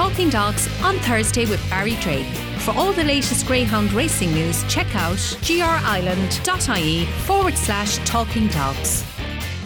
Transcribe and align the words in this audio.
Talking 0.00 0.30
Dogs 0.30 0.66
on 0.82 0.96
Thursday 1.00 1.44
with 1.44 1.60
Barry 1.68 1.94
Drake. 1.96 2.24
For 2.60 2.70
all 2.70 2.90
the 2.90 3.04
latest 3.04 3.46
Greyhound 3.46 3.92
racing 3.92 4.32
news, 4.32 4.64
check 4.64 4.86
out 4.96 5.18
grireland.ie 5.42 7.04
forward 7.04 7.54
slash 7.54 7.98
talking 8.08 8.46
dogs. 8.46 9.04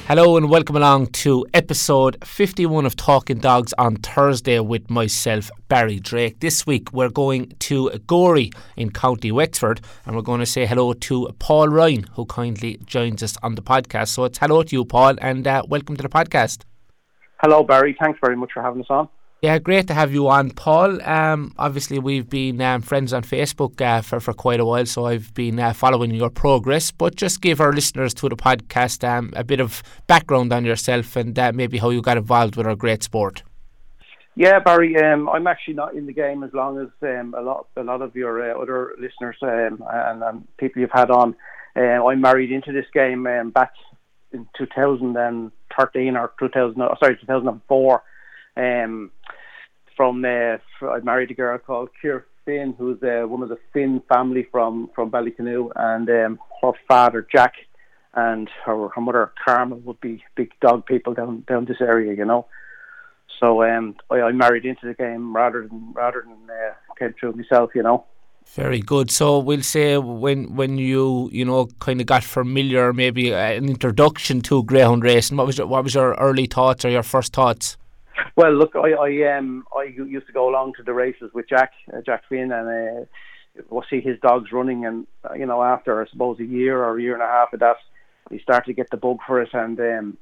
Hello 0.08 0.36
and 0.36 0.50
welcome 0.50 0.74
along 0.74 1.06
to 1.22 1.46
episode 1.54 2.16
51 2.24 2.84
of 2.84 2.96
Talking 2.96 3.38
Dogs 3.38 3.72
on 3.78 3.94
Thursday 3.94 4.58
with 4.58 4.90
myself, 4.90 5.52
Barry 5.68 6.00
Drake. 6.00 6.40
This 6.40 6.66
week 6.66 6.92
we're 6.92 7.10
going 7.10 7.52
to 7.60 7.90
Gorey 8.08 8.50
in 8.76 8.90
County 8.90 9.30
Wexford 9.30 9.82
and 10.04 10.16
we're 10.16 10.22
going 10.22 10.40
to 10.40 10.46
say 10.46 10.66
hello 10.66 10.94
to 10.94 11.28
Paul 11.38 11.68
Ryan, 11.68 12.06
who 12.14 12.26
kindly 12.26 12.80
joins 12.86 13.22
us 13.22 13.36
on 13.44 13.54
the 13.54 13.62
podcast. 13.62 14.08
So 14.08 14.24
it's 14.24 14.38
hello 14.38 14.64
to 14.64 14.74
you, 14.74 14.84
Paul, 14.84 15.14
and 15.20 15.46
uh, 15.46 15.62
welcome 15.68 15.96
to 15.96 16.02
the 16.02 16.08
podcast. 16.08 16.62
Hello, 17.40 17.62
Barry. 17.62 17.96
Thanks 18.00 18.18
very 18.20 18.36
much 18.36 18.50
for 18.52 18.64
having 18.64 18.80
us 18.80 18.88
on. 18.90 19.08
Yeah, 19.44 19.58
great 19.58 19.88
to 19.88 19.92
have 19.92 20.14
you 20.14 20.28
on, 20.28 20.52
Paul. 20.52 21.02
Um, 21.02 21.52
obviously, 21.58 21.98
we've 21.98 22.30
been 22.30 22.62
um, 22.62 22.80
friends 22.80 23.12
on 23.12 23.22
Facebook 23.22 23.78
uh, 23.78 24.00
for, 24.00 24.18
for 24.18 24.32
quite 24.32 24.58
a 24.58 24.64
while, 24.64 24.86
so 24.86 25.04
I've 25.04 25.34
been 25.34 25.60
uh, 25.60 25.74
following 25.74 26.14
your 26.14 26.30
progress. 26.30 26.90
But 26.90 27.14
just 27.14 27.42
give 27.42 27.60
our 27.60 27.70
listeners 27.70 28.14
to 28.14 28.30
the 28.30 28.36
podcast 28.36 29.06
um, 29.06 29.34
a 29.36 29.44
bit 29.44 29.60
of 29.60 29.82
background 30.06 30.50
on 30.54 30.64
yourself 30.64 31.14
and 31.14 31.38
uh, 31.38 31.52
maybe 31.52 31.76
how 31.76 31.90
you 31.90 32.00
got 32.00 32.16
involved 32.16 32.56
with 32.56 32.66
our 32.66 32.74
great 32.74 33.02
sport. 33.02 33.42
Yeah, 34.34 34.60
Barry. 34.60 34.96
Um, 34.96 35.28
I'm 35.28 35.46
actually 35.46 35.74
not 35.74 35.94
in 35.94 36.06
the 36.06 36.14
game 36.14 36.42
as 36.42 36.54
long 36.54 36.80
as 36.80 36.88
um, 37.02 37.34
a 37.36 37.42
lot 37.42 37.66
a 37.76 37.82
lot 37.82 38.00
of 38.00 38.16
your 38.16 38.50
uh, 38.50 38.58
other 38.58 38.94
listeners 38.98 39.36
um, 39.42 39.84
and, 39.90 40.48
people 40.56 40.80
you've 40.80 40.90
had 40.90 41.10
on. 41.10 41.36
Uh, 41.76 42.02
I'm 42.02 42.22
married 42.22 42.50
into 42.50 42.72
this 42.72 42.86
game 42.94 43.26
um, 43.26 43.50
back 43.50 43.72
in 44.32 44.48
2013 44.56 46.16
or 46.16 46.32
2000. 46.40 46.76
Sorry, 46.98 47.18
2004. 47.20 48.02
Um, 48.56 49.10
from 49.96 50.24
uh, 50.24 50.58
I 50.86 51.00
married 51.02 51.30
a 51.30 51.34
girl 51.34 51.58
called 51.58 51.90
Kier 52.02 52.24
Finn, 52.44 52.74
who's 52.76 53.02
uh, 53.02 53.26
one 53.26 53.42
of 53.42 53.48
the 53.48 53.58
Finn 53.72 54.02
family 54.08 54.46
from 54.50 54.90
from 54.94 55.10
Ballycanoe, 55.10 55.70
and 55.76 56.08
um, 56.08 56.38
her 56.62 56.72
father 56.88 57.26
Jack 57.30 57.54
and 58.14 58.48
her, 58.64 58.88
her 58.88 59.00
mother 59.00 59.32
Carmen 59.44 59.84
would 59.84 60.00
be 60.00 60.22
big 60.36 60.50
dog 60.60 60.86
people 60.86 61.14
down 61.14 61.44
down 61.48 61.64
this 61.64 61.80
area, 61.80 62.14
you 62.14 62.24
know. 62.24 62.46
So 63.40 63.62
um, 63.64 63.96
I, 64.10 64.20
I 64.20 64.32
married 64.32 64.64
into 64.64 64.86
the 64.86 64.94
game 64.94 65.34
rather 65.34 65.66
than 65.66 65.92
rather 65.92 66.22
than 66.22 66.48
uh, 66.50 66.74
came 66.98 67.14
through 67.18 67.32
myself, 67.32 67.70
you 67.74 67.82
know. 67.82 68.04
Very 68.46 68.80
good. 68.80 69.10
So 69.10 69.38
we'll 69.38 69.62
say 69.62 69.96
when 69.96 70.54
when 70.54 70.78
you 70.78 71.28
you 71.32 71.44
know 71.44 71.66
kind 71.80 72.00
of 72.00 72.06
got 72.06 72.22
familiar, 72.22 72.92
maybe 72.92 73.32
an 73.32 73.68
introduction 73.68 74.42
to 74.42 74.62
greyhound 74.64 75.02
racing. 75.02 75.36
What 75.36 75.46
was 75.46 75.58
your, 75.58 75.66
what 75.66 75.84
was 75.84 75.94
your 75.94 76.14
early 76.14 76.46
thoughts 76.46 76.84
or 76.84 76.90
your 76.90 77.02
first 77.02 77.32
thoughts? 77.32 77.76
Well, 78.36 78.52
look, 78.52 78.74
I 78.74 78.92
I 78.92 79.36
um 79.36 79.64
I 79.76 79.84
used 79.84 80.26
to 80.26 80.32
go 80.32 80.48
along 80.48 80.74
to 80.74 80.82
the 80.82 80.92
races 80.92 81.30
with 81.34 81.48
Jack 81.48 81.72
uh, 81.92 82.00
Jack 82.04 82.22
Finn 82.28 82.50
and 82.52 82.68
uh, 82.68 83.04
we'll 83.70 83.84
see 83.88 84.00
his 84.00 84.18
dogs 84.20 84.52
running, 84.52 84.84
and 84.84 85.06
uh, 85.28 85.34
you 85.34 85.46
know 85.46 85.62
after 85.62 86.02
I 86.02 86.06
suppose 86.10 86.38
a 86.40 86.44
year 86.44 86.82
or 86.82 86.98
a 86.98 87.02
year 87.02 87.14
and 87.14 87.22
a 87.22 87.26
half 87.26 87.52
of 87.52 87.60
that, 87.60 87.76
he 88.30 88.38
started 88.38 88.66
to 88.66 88.72
get 88.72 88.90
the 88.90 88.96
bug 88.96 89.18
for 89.26 89.40
it, 89.40 89.50
and 89.52 89.78
um, 89.78 90.18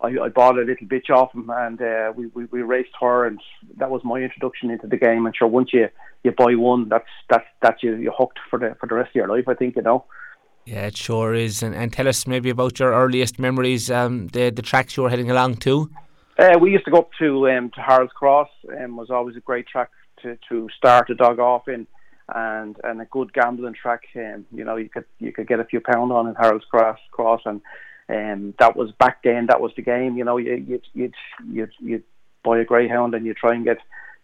I, 0.00 0.08
I 0.24 0.28
bought 0.28 0.58
a 0.58 0.62
little 0.62 0.86
bitch 0.86 1.10
off 1.10 1.34
him, 1.34 1.50
and 1.50 1.80
uh, 1.80 2.12
we, 2.16 2.26
we 2.28 2.46
we 2.46 2.62
raced 2.62 2.94
her, 3.00 3.26
and 3.26 3.40
that 3.76 3.90
was 3.90 4.02
my 4.04 4.18
introduction 4.18 4.70
into 4.70 4.86
the 4.86 4.96
game. 4.96 5.26
And 5.26 5.36
sure, 5.36 5.48
once 5.48 5.70
you 5.72 5.88
you 6.24 6.32
buy 6.32 6.54
one, 6.54 6.88
that's 6.88 7.08
that's 7.28 7.46
that's 7.60 7.82
you 7.82 7.96
you 7.96 8.12
hooked 8.16 8.38
for 8.50 8.58
the 8.58 8.76
for 8.80 8.86
the 8.86 8.94
rest 8.94 9.10
of 9.10 9.14
your 9.16 9.28
life. 9.28 9.48
I 9.48 9.54
think 9.54 9.76
you 9.76 9.82
know. 9.82 10.04
Yeah, 10.64 10.86
it 10.86 10.96
sure 10.96 11.34
is. 11.34 11.60
And, 11.64 11.74
and 11.74 11.92
tell 11.92 12.06
us 12.06 12.24
maybe 12.24 12.48
about 12.48 12.78
your 12.78 12.92
earliest 12.92 13.40
memories, 13.40 13.90
um, 13.90 14.28
the 14.28 14.50
the 14.50 14.62
tracks 14.62 14.96
you 14.96 15.02
were 15.02 15.10
heading 15.10 15.30
along 15.30 15.56
to. 15.56 15.90
Uh, 16.38 16.58
we 16.60 16.72
used 16.72 16.84
to 16.84 16.90
go 16.90 16.98
up 16.98 17.10
to 17.18 17.48
um, 17.50 17.70
to 17.70 17.80
Harold's 17.80 18.12
Cross, 18.12 18.48
and 18.68 18.84
um, 18.86 18.96
was 18.96 19.10
always 19.10 19.36
a 19.36 19.40
great 19.40 19.66
track 19.66 19.90
to, 20.22 20.38
to 20.48 20.68
start 20.76 21.10
a 21.10 21.14
dog 21.14 21.38
off 21.38 21.68
in, 21.68 21.86
and 22.34 22.76
and 22.84 23.00
a 23.00 23.04
good 23.06 23.32
gambling 23.34 23.74
track. 23.74 24.02
Um, 24.16 24.46
you 24.50 24.64
know, 24.64 24.76
you 24.76 24.88
could 24.88 25.04
you 25.18 25.32
could 25.32 25.46
get 25.46 25.60
a 25.60 25.64
few 25.64 25.80
pound 25.80 26.10
on 26.10 26.28
in 26.28 26.34
Harold's 26.34 26.64
Cross, 26.64 26.98
Cross, 27.10 27.42
and 27.44 27.60
um, 28.08 28.54
that 28.58 28.76
was 28.76 28.92
back 28.92 29.22
then. 29.22 29.46
That 29.46 29.60
was 29.60 29.72
the 29.76 29.82
game. 29.82 30.16
You 30.16 30.24
know, 30.24 30.38
you 30.38 30.54
you'd 30.54 30.86
you'd 30.94 31.14
you'd, 31.46 31.72
you'd 31.80 32.04
buy 32.42 32.60
a 32.60 32.64
greyhound 32.64 33.14
and 33.14 33.26
you 33.26 33.34
try 33.34 33.54
and 33.54 33.64
get 33.64 33.78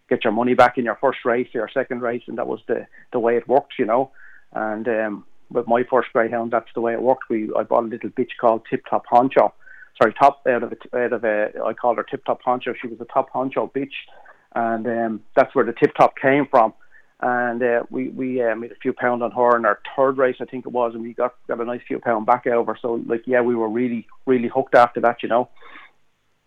get 0.09 0.25
your 0.25 0.33
money 0.33 0.55
back 0.55 0.79
in 0.79 0.87
your 0.87 0.99
first 1.01 1.19
race 1.27 1.49
or 1.55 1.59
your 1.59 1.71
second 1.73 2.01
race, 2.01 2.23
and 2.27 2.39
that 2.39 2.47
was 2.47 2.61
the 2.69 2.87
the 3.13 3.21
way 3.21 3.37
it 3.37 3.47
worked. 3.47 3.75
You 3.79 3.85
know, 3.85 4.13
and 4.55 4.89
um, 4.89 5.25
with 5.51 5.69
my 5.69 5.83
first 5.91 6.09
greyhound, 6.15 6.53
that's 6.53 6.73
the 6.75 6.81
way 6.81 6.95
it 6.95 7.03
worked. 7.03 7.29
We 7.29 7.51
I 7.55 7.65
bought 7.65 7.85
a 7.85 7.89
little 7.89 8.11
bitch 8.11 8.39
called 8.41 8.63
Tip 8.71 8.85
Top 8.89 9.05
Honcho 9.13 9.53
sorry, 9.97 10.15
top 10.15 10.43
out 10.49 10.63
of 10.63 10.73
a, 10.73 10.99
out 10.99 11.13
of 11.13 11.25
a, 11.25 11.51
I 11.65 11.73
called 11.73 11.97
her 11.97 12.03
Tip 12.05 12.25
Top 12.25 12.43
Honcho. 12.43 12.75
She 12.81 12.89
was 12.89 13.01
a 13.01 13.05
top 13.07 13.33
honcho 13.33 13.73
bitch, 13.73 13.93
and 14.55 14.87
um, 14.87 15.23
that's 15.37 15.55
where 15.55 15.65
the 15.65 15.73
Tip 15.73 15.95
Top 15.97 16.17
came 16.17 16.47
from. 16.47 16.75
And 17.21 17.63
uh, 17.63 17.83
we 17.91 18.11
we 18.11 18.41
uh, 18.43 18.55
made 18.55 18.71
a 18.71 18.77
few 18.77 18.93
pound 18.93 19.25
on 19.25 19.33
her 19.33 19.57
in 19.57 19.65
our 19.65 19.81
third 19.97 20.19
race, 20.19 20.37
I 20.41 20.45
think 20.45 20.67
it 20.67 20.73
was, 20.73 20.95
and 20.95 21.03
we 21.03 21.15
got 21.15 21.35
got 21.49 21.61
a 21.61 21.65
nice 21.65 21.81
few 21.87 21.99
pound 21.99 22.27
back 22.27 22.47
over. 22.47 22.79
So 22.81 23.03
like, 23.07 23.23
yeah, 23.27 23.41
we 23.41 23.57
were 23.57 23.69
really 23.69 24.07
really 24.25 24.49
hooked 24.49 24.77
after 24.77 25.01
that, 25.01 25.23
you 25.23 25.29
know. 25.29 25.49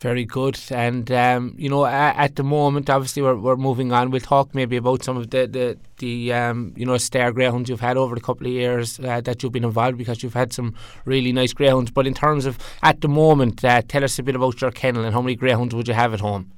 Very 0.01 0.25
good. 0.25 0.59
And, 0.71 1.11
um, 1.11 1.53
you 1.59 1.69
know, 1.69 1.85
at, 1.85 2.15
at, 2.15 2.35
the 2.35 2.43
moment, 2.43 2.89
obviously, 2.89 3.21
we're, 3.21 3.35
we're 3.35 3.55
moving 3.55 3.91
on. 3.91 4.09
We'll 4.09 4.19
talk 4.19 4.55
maybe 4.55 4.75
about 4.77 5.03
some 5.03 5.15
of 5.15 5.29
the, 5.29 5.45
the, 5.45 5.77
the 5.99 6.33
um, 6.33 6.73
you 6.75 6.87
know, 6.87 6.97
star 6.97 7.31
greyhounds 7.31 7.69
you've 7.69 7.81
had 7.81 7.97
over 7.97 8.15
the 8.15 8.21
couple 8.21 8.47
of 8.47 8.51
years 8.51 8.99
uh, 8.99 9.21
that 9.21 9.43
you've 9.43 9.51
been 9.51 9.63
involved 9.63 9.99
because 9.99 10.23
you've 10.23 10.33
had 10.33 10.53
some 10.53 10.73
really 11.05 11.31
nice 11.31 11.53
greyhounds. 11.53 11.91
But 11.91 12.07
in 12.07 12.15
terms 12.15 12.47
of 12.47 12.57
at 12.81 13.01
the 13.01 13.09
moment, 13.09 13.63
uh, 13.63 13.83
tell 13.87 14.03
us 14.03 14.17
a 14.17 14.23
bit 14.23 14.35
about 14.35 14.59
your 14.59 14.71
kennel 14.71 15.05
and 15.05 15.13
how 15.13 15.21
many 15.21 15.35
greyhounds 15.35 15.75
would 15.75 15.87
you 15.87 15.93
have 15.93 16.15
at 16.15 16.19
home? 16.19 16.51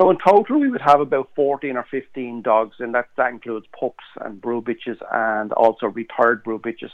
So 0.00 0.08
in 0.08 0.16
total, 0.26 0.58
we 0.58 0.70
would 0.70 0.80
have 0.80 1.00
about 1.00 1.28
14 1.36 1.76
or 1.76 1.84
15 1.90 2.40
dogs, 2.40 2.76
and 2.78 2.94
that, 2.94 3.08
that 3.18 3.30
includes 3.30 3.66
pups 3.78 4.04
and 4.22 4.40
brew 4.40 4.62
bitches 4.62 4.96
and 5.12 5.52
also 5.52 5.84
retired 5.84 6.42
brew 6.44 6.58
bitches. 6.58 6.92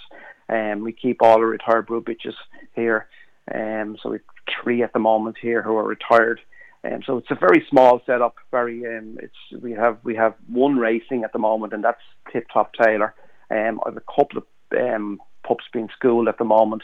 Um, 0.48 0.80
we 0.80 0.92
keep 0.92 1.22
all 1.22 1.38
the 1.38 1.46
retired 1.46 1.86
brew 1.86 2.02
bitches 2.02 2.34
here. 2.74 3.06
Um, 3.54 3.96
so 4.02 4.10
we 4.10 4.18
three 4.62 4.82
at 4.82 4.92
the 4.92 4.98
moment 4.98 5.36
here 5.40 5.62
who 5.62 5.76
are 5.76 5.86
retired. 5.86 6.40
Um, 6.84 7.00
so 7.04 7.18
it's 7.18 7.30
a 7.30 7.34
very 7.34 7.66
small 7.68 8.00
setup. 8.06 8.36
Very 8.50 8.84
um, 8.86 9.18
it's 9.20 9.62
we 9.62 9.72
have 9.72 9.98
we 10.04 10.14
have 10.14 10.34
one 10.48 10.76
racing 10.76 11.24
at 11.24 11.32
the 11.32 11.38
moment, 11.38 11.72
and 11.72 11.82
that's 11.82 12.00
Tip 12.32 12.46
Top 12.52 12.72
Taylor. 12.74 13.14
Um, 13.50 13.80
I 13.84 13.90
have 13.90 13.96
a 13.96 14.00
couple 14.00 14.38
of 14.38 14.44
um, 14.78 15.20
pups 15.46 15.64
being 15.72 15.88
schooled 15.96 16.28
at 16.28 16.38
the 16.38 16.44
moment. 16.44 16.82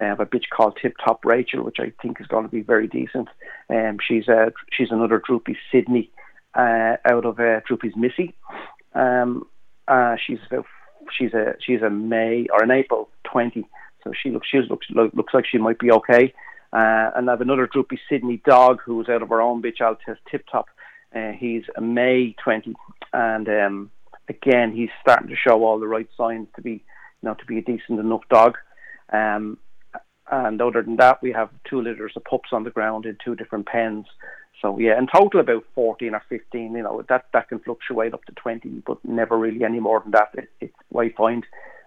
I 0.00 0.04
have 0.04 0.20
a 0.20 0.26
bitch 0.26 0.48
called 0.54 0.78
Tip 0.80 0.94
Top 1.04 1.24
Rachel, 1.24 1.64
which 1.64 1.78
I 1.78 1.92
think 2.02 2.20
is 2.20 2.26
going 2.26 2.44
to 2.44 2.50
be 2.50 2.62
very 2.62 2.88
decent. 2.88 3.28
Um, 3.68 3.98
she's 4.06 4.28
a 4.28 4.52
she's 4.72 4.90
another 4.90 5.22
Droopy 5.24 5.56
Sydney 5.70 6.10
uh, 6.54 6.96
out 7.04 7.24
of 7.24 7.38
uh, 7.38 7.60
Droopy's 7.66 7.96
Missy. 7.96 8.34
Um, 8.94 9.46
uh, 9.88 10.16
she's 10.24 10.38
a, 10.50 10.62
she's 11.16 11.34
a 11.34 11.54
she's 11.64 11.82
a 11.82 11.90
May 11.90 12.46
or 12.52 12.62
an 12.62 12.70
April 12.70 13.08
twenty, 13.24 13.66
so 14.02 14.12
she 14.20 14.30
looks 14.30 14.48
she 14.50 14.58
looks 14.58 14.86
looks 14.90 15.34
like 15.34 15.46
she 15.46 15.58
might 15.58 15.78
be 15.78 15.92
okay. 15.92 16.32
Uh, 16.72 17.10
and 17.14 17.28
I 17.28 17.32
have 17.32 17.40
another 17.42 17.66
droopy 17.66 18.00
Sydney 18.08 18.40
dog 18.46 18.80
who's 18.84 19.08
out 19.08 19.22
of 19.22 19.30
our 19.30 19.42
own 19.42 19.62
bitch 19.62 19.80
Altest 19.80 20.18
Tip 20.30 20.44
Top. 20.50 20.66
Uh, 21.14 21.32
he's 21.32 21.64
a 21.76 21.82
May 21.82 22.34
20, 22.42 22.74
and 23.12 23.48
um, 23.48 23.90
again 24.28 24.72
he's 24.74 24.88
starting 25.02 25.28
to 25.28 25.36
show 25.36 25.64
all 25.64 25.78
the 25.78 25.86
right 25.86 26.08
signs 26.16 26.48
to 26.56 26.62
be, 26.62 26.70
you 26.70 26.80
know, 27.22 27.34
to 27.34 27.44
be 27.44 27.58
a 27.58 27.62
decent 27.62 28.00
enough 28.00 28.22
dog. 28.30 28.56
Um, 29.12 29.58
and 30.30 30.62
other 30.62 30.82
than 30.82 30.96
that, 30.96 31.20
we 31.22 31.32
have 31.32 31.50
two 31.68 31.82
litters 31.82 32.12
of 32.16 32.24
pups 32.24 32.50
on 32.52 32.64
the 32.64 32.70
ground 32.70 33.04
in 33.04 33.18
two 33.22 33.34
different 33.34 33.66
pens. 33.66 34.06
So 34.62 34.78
yeah, 34.78 34.96
in 34.96 35.08
total 35.12 35.40
about 35.40 35.64
14 35.74 36.14
or 36.14 36.22
15. 36.28 36.72
You 36.74 36.82
know 36.82 37.02
that 37.08 37.26
that 37.34 37.48
can 37.48 37.58
fluctuate 37.58 38.14
up 38.14 38.24
to 38.24 38.32
20, 38.32 38.82
but 38.86 39.04
never 39.04 39.36
really 39.36 39.64
any 39.64 39.80
more 39.80 40.00
than 40.00 40.12
that. 40.12 40.30
It, 40.34 40.48
it 40.60 40.72
I 40.96 41.10
find 41.10 41.44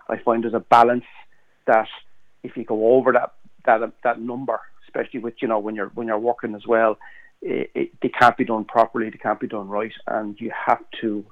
I 0.09 0.17
find 0.17 0.43
there's 0.43 0.53
a 0.53 0.59
balance 0.59 1.05
that 1.65 1.87
if 2.43 2.55
you 2.55 2.65
go 2.65 2.93
over 2.93 3.13
that 3.13 3.33
that 3.65 3.79
that 4.03 4.19
number, 4.19 4.59
especially 4.95 5.19
with 5.19 5.35
you 5.41 5.47
know 5.47 5.59
when 5.59 5.75
you're 5.75 5.89
when 5.89 6.07
you're 6.07 6.19
working 6.19 6.55
as 6.55 6.65
well. 6.67 6.97
It, 7.41 7.69
it, 7.75 7.91
they 8.01 8.09
can't 8.09 8.37
be 8.37 8.45
done 8.45 8.65
properly. 8.65 9.09
They 9.09 9.17
can't 9.17 9.39
be 9.39 9.47
done 9.47 9.67
right, 9.67 9.91
and 10.07 10.39
you 10.39 10.51
have 10.67 10.83
to 11.01 11.25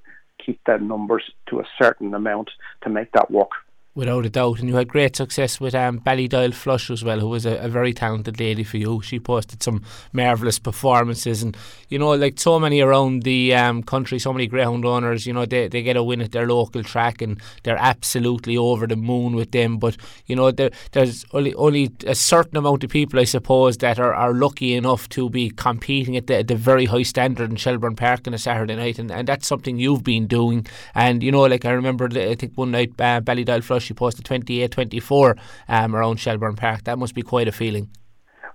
keep 0.43 0.59
the 0.65 0.77
numbers 0.77 1.23
to 1.49 1.59
a 1.59 1.63
certain 1.81 2.13
amount 2.13 2.51
to 2.83 2.89
make 2.89 3.11
that 3.13 3.31
work 3.31 3.51
without 3.95 4.25
a 4.25 4.29
doubt. 4.29 4.59
And 4.59 4.67
you 4.67 4.75
had 4.75 4.87
great 4.87 5.15
success 5.15 5.59
with 5.59 5.75
um, 5.75 5.99
Ballydial 5.99 6.53
Flush 6.53 6.89
as 6.89 7.03
well, 7.03 7.19
who 7.19 7.29
was 7.29 7.45
a, 7.45 7.57
a, 7.57 7.67
very 7.67 7.93
talented 7.93 8.39
lady 8.39 8.63
for 8.63 8.77
you. 8.77 9.01
She 9.01 9.19
posted 9.19 9.61
some 9.61 9.83
marvellous 10.11 10.59
performances, 10.59 11.43
and 11.43 11.55
you 11.89 11.99
know, 11.99 12.13
like 12.13 12.39
so 12.39 12.59
many 12.59 12.81
around 12.81 13.23
the 13.23 13.53
um, 13.53 13.83
country, 13.83 14.19
so 14.19 14.33
many 14.33 14.47
greyhound 14.47 14.85
owners, 14.85 15.27
you 15.27 15.33
know, 15.33 15.45
they, 15.45 15.67
they 15.67 15.83
get 15.83 15.95
a 15.95 16.03
win 16.03 16.21
at 16.21 16.31
their 16.31 16.47
local 16.47 16.83
track, 16.83 17.21
and 17.21 17.39
they're 17.63 17.77
absolutely 17.77 18.57
over 18.57 18.87
the 18.87 18.95
moon 18.95 19.35
with 19.35 19.51
them. 19.51 19.77
But 19.77 19.97
you 20.25 20.35
know, 20.35 20.51
there, 20.51 20.71
there's 20.91 21.25
only 21.33 21.53
only 21.55 21.91
a 22.07 22.15
certain 22.15 22.57
amount 22.57 22.83
of 22.83 22.89
people, 22.89 23.19
I 23.19 23.25
suppose, 23.25 23.77
that 23.77 23.99
are, 23.99 24.13
are 24.13 24.33
lucky 24.33 24.73
enough 24.73 25.07
to 25.09 25.29
be 25.29 25.51
competing 25.51 26.17
at 26.17 26.27
the, 26.27 26.43
the 26.43 26.55
very 26.55 26.85
high 26.85 27.03
standard 27.03 27.49
in 27.51 27.57
Shelbourne 27.57 27.95
Park 27.95 28.27
on 28.27 28.33
a 28.33 28.39
Saturday 28.39 28.75
night, 28.75 28.97
and, 28.97 29.11
and 29.11 29.27
that's 29.27 29.47
something 29.47 29.77
you've 29.77 30.03
been 30.03 30.25
doing. 30.25 30.65
And 30.95 31.21
you 31.21 31.31
know, 31.31 31.41
like 31.41 31.65
I 31.65 31.71
remember, 31.71 32.09
I 32.11 32.35
think 32.35 32.53
one 32.55 32.71
night 32.71 32.91
uh, 32.99 33.21
Ballydial 33.21 33.63
Flush 33.63 33.82
she 33.83 33.93
posted 33.93 34.25
28 34.25 34.71
24 34.71 35.35
um, 35.67 35.95
around 35.95 36.19
Shelbourne 36.19 36.55
Park. 36.55 36.83
That 36.85 36.97
must 36.97 37.15
be 37.15 37.21
quite 37.21 37.47
a 37.47 37.51
feeling. 37.51 37.89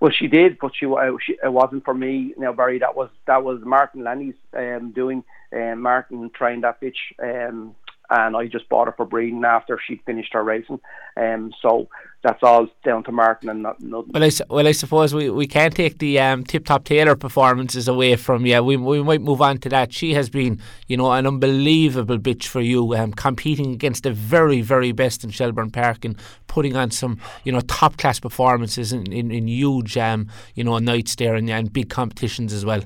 Well, 0.01 0.13
she 0.17 0.29
did, 0.29 0.59
but 0.61 0.73
she, 0.79 0.87
uh, 0.87 1.11
she 1.25 1.37
it 1.43 1.53
wasn't 1.53 1.85
for 1.85 1.95
me. 1.95 2.33
Now, 2.39 2.53
Barry, 2.53 2.79
that 2.79 2.95
was 2.95 3.11
that 3.27 3.43
was 3.43 3.61
Martin 3.65 4.05
Lenny's 4.05 4.37
um, 4.57 4.93
doing. 4.93 5.25
Um, 5.53 5.83
Martin 5.83 6.31
trained 6.35 6.65
that 6.65 6.81
bitch. 6.81 6.97
Um, 7.23 7.75
and 8.11 8.37
I 8.37 8.47
just 8.47 8.69
bought 8.69 8.87
her 8.87 8.95
for 8.97 9.05
breeding 9.05 9.45
after 9.45 9.79
she 9.87 10.01
finished 10.07 10.33
her 10.33 10.43
racing. 10.43 10.81
Um, 11.17 11.53
so 11.61 11.89
that's 12.23 12.43
all 12.43 12.67
down 12.85 13.05
to 13.05 13.13
Martin 13.13 13.49
and 13.49 13.63
not, 13.63 13.81
nothing. 13.81 14.11
Well, 14.13 14.25
I, 14.25 14.31
well, 14.51 14.67
I 14.67 14.73
suppose 14.73 15.15
we, 15.15 15.31
we 15.31 15.47
can't 15.47 15.75
take 15.75 15.99
the 15.99 16.19
um, 16.19 16.43
Tip 16.43 16.65
Top 16.65 16.85
Taylor 16.85 17.15
performances 17.15 17.87
away 17.87 18.17
from 18.17 18.45
you. 18.45 18.63
We, 18.63 18.77
we 18.77 19.03
might 19.03 19.21
move 19.21 19.41
on 19.41 19.59
to 19.59 19.69
that. 19.69 19.93
She 19.93 20.15
has 20.15 20.29
been, 20.29 20.61
you 20.89 20.97
know, 20.97 21.13
an 21.13 21.27
unbelievable 21.27 22.19
bitch 22.19 22.47
for 22.47 22.61
you, 22.61 22.95
um, 22.97 23.13
competing 23.13 23.73
against 23.73 24.03
the 24.03 24.13
very, 24.13 24.63
very 24.63 24.91
best 24.91 25.23
in 25.23 25.31
Shelbourne 25.31 25.71
Park 25.71 26.05
and 26.05 26.19
putting 26.49 26.75
on 26.75 26.91
some, 26.91 27.21
you 27.45 27.53
know, 27.53 27.61
top 27.61 27.97
class 27.99 28.19
performances 28.19 28.93
in, 28.93 29.13
in, 29.13 29.31
in 29.31 29.47
huge, 29.47 29.97
um, 29.97 30.29
you 30.55 30.65
know, 30.65 30.79
nights 30.79 31.15
there 31.15 31.37
and, 31.37 31.49
and 31.49 31.73
big 31.73 31.89
competitions 31.89 32.53
as 32.53 32.65
well. 32.65 32.83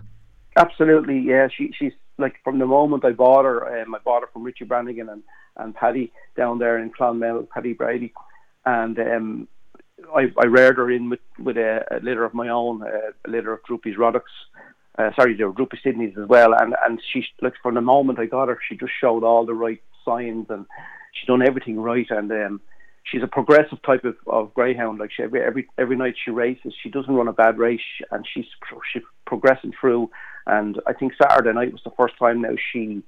Absolutely, 0.56 1.18
yeah. 1.18 1.48
She 1.56 1.72
she's 1.78 1.92
like 2.18 2.34
from 2.44 2.58
the 2.58 2.66
moment 2.66 3.06
I 3.06 3.12
bought 3.12 3.46
her, 3.46 3.80
um, 3.80 3.94
I 3.94 3.98
bought 4.04 4.20
her 4.20 4.28
from 4.30 4.42
Richie 4.42 4.66
Brannigan 4.66 5.08
and, 5.08 5.22
and 5.56 5.74
Paddy 5.74 6.12
down 6.36 6.58
there 6.58 6.78
in 6.78 6.90
Clonmel, 6.90 7.48
Paddy 7.48 7.72
Brady, 7.72 8.12
and 8.64 8.98
um, 8.98 9.48
I, 10.14 10.32
I 10.38 10.46
reared 10.46 10.76
her 10.76 10.90
in 10.90 11.10
with, 11.10 11.20
with 11.38 11.56
a, 11.56 11.84
a 11.90 12.00
litter 12.00 12.24
of 12.24 12.34
my 12.34 12.48
own, 12.48 12.82
a 12.82 13.28
litter 13.28 13.52
of 13.52 13.62
Droopy's 13.64 13.96
Roddocks. 13.96 14.32
Uh, 14.98 15.10
sorry, 15.16 15.34
there 15.34 15.48
were 15.48 15.54
Droopy 15.54 15.78
Sydneys 15.84 16.18
as 16.18 16.28
well, 16.28 16.52
and 16.54 16.74
and 16.84 17.00
she 17.12 17.24
like 17.40 17.54
from 17.62 17.74
the 17.74 17.80
moment 17.80 18.18
I 18.18 18.26
got 18.26 18.48
her, 18.48 18.58
she 18.68 18.76
just 18.76 18.92
showed 19.00 19.24
all 19.24 19.46
the 19.46 19.54
right 19.54 19.82
signs 20.04 20.46
and 20.50 20.66
she 21.12 21.26
done 21.26 21.42
everything 21.42 21.80
right, 21.80 22.06
and 22.10 22.30
um, 22.30 22.60
she's 23.04 23.22
a 23.22 23.26
progressive 23.26 23.80
type 23.82 24.04
of, 24.04 24.16
of 24.26 24.54
greyhound. 24.54 24.98
Like 24.98 25.10
she 25.12 25.22
every 25.22 25.42
every 25.42 25.68
every 25.78 25.96
night 25.96 26.14
she 26.22 26.30
races, 26.30 26.74
she 26.82 26.90
doesn't 26.90 27.14
run 27.14 27.28
a 27.28 27.32
bad 27.32 27.58
race, 27.58 27.80
and 28.10 28.26
she's 28.32 28.46
she's 28.92 29.02
progressing 29.26 29.72
through. 29.78 30.10
And 30.46 30.80
I 30.86 30.92
think 30.92 31.12
Saturday 31.20 31.52
night 31.52 31.72
was 31.72 31.82
the 31.84 31.92
first 31.96 32.18
time 32.18 32.42
now 32.42 32.54
she 32.72 33.02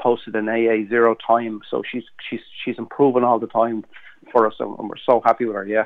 posted 0.00 0.34
an 0.34 0.48
AA 0.48 0.88
zero 0.88 1.16
time. 1.24 1.60
So 1.70 1.82
she's 1.90 2.04
she's 2.28 2.40
she's 2.64 2.78
improving 2.78 3.24
all 3.24 3.38
the 3.38 3.46
time 3.46 3.84
for 4.32 4.46
us, 4.46 4.54
and 4.60 4.76
we're 4.78 4.96
so 5.04 5.20
happy 5.24 5.44
with 5.44 5.56
her. 5.56 5.66
Yeah. 5.66 5.84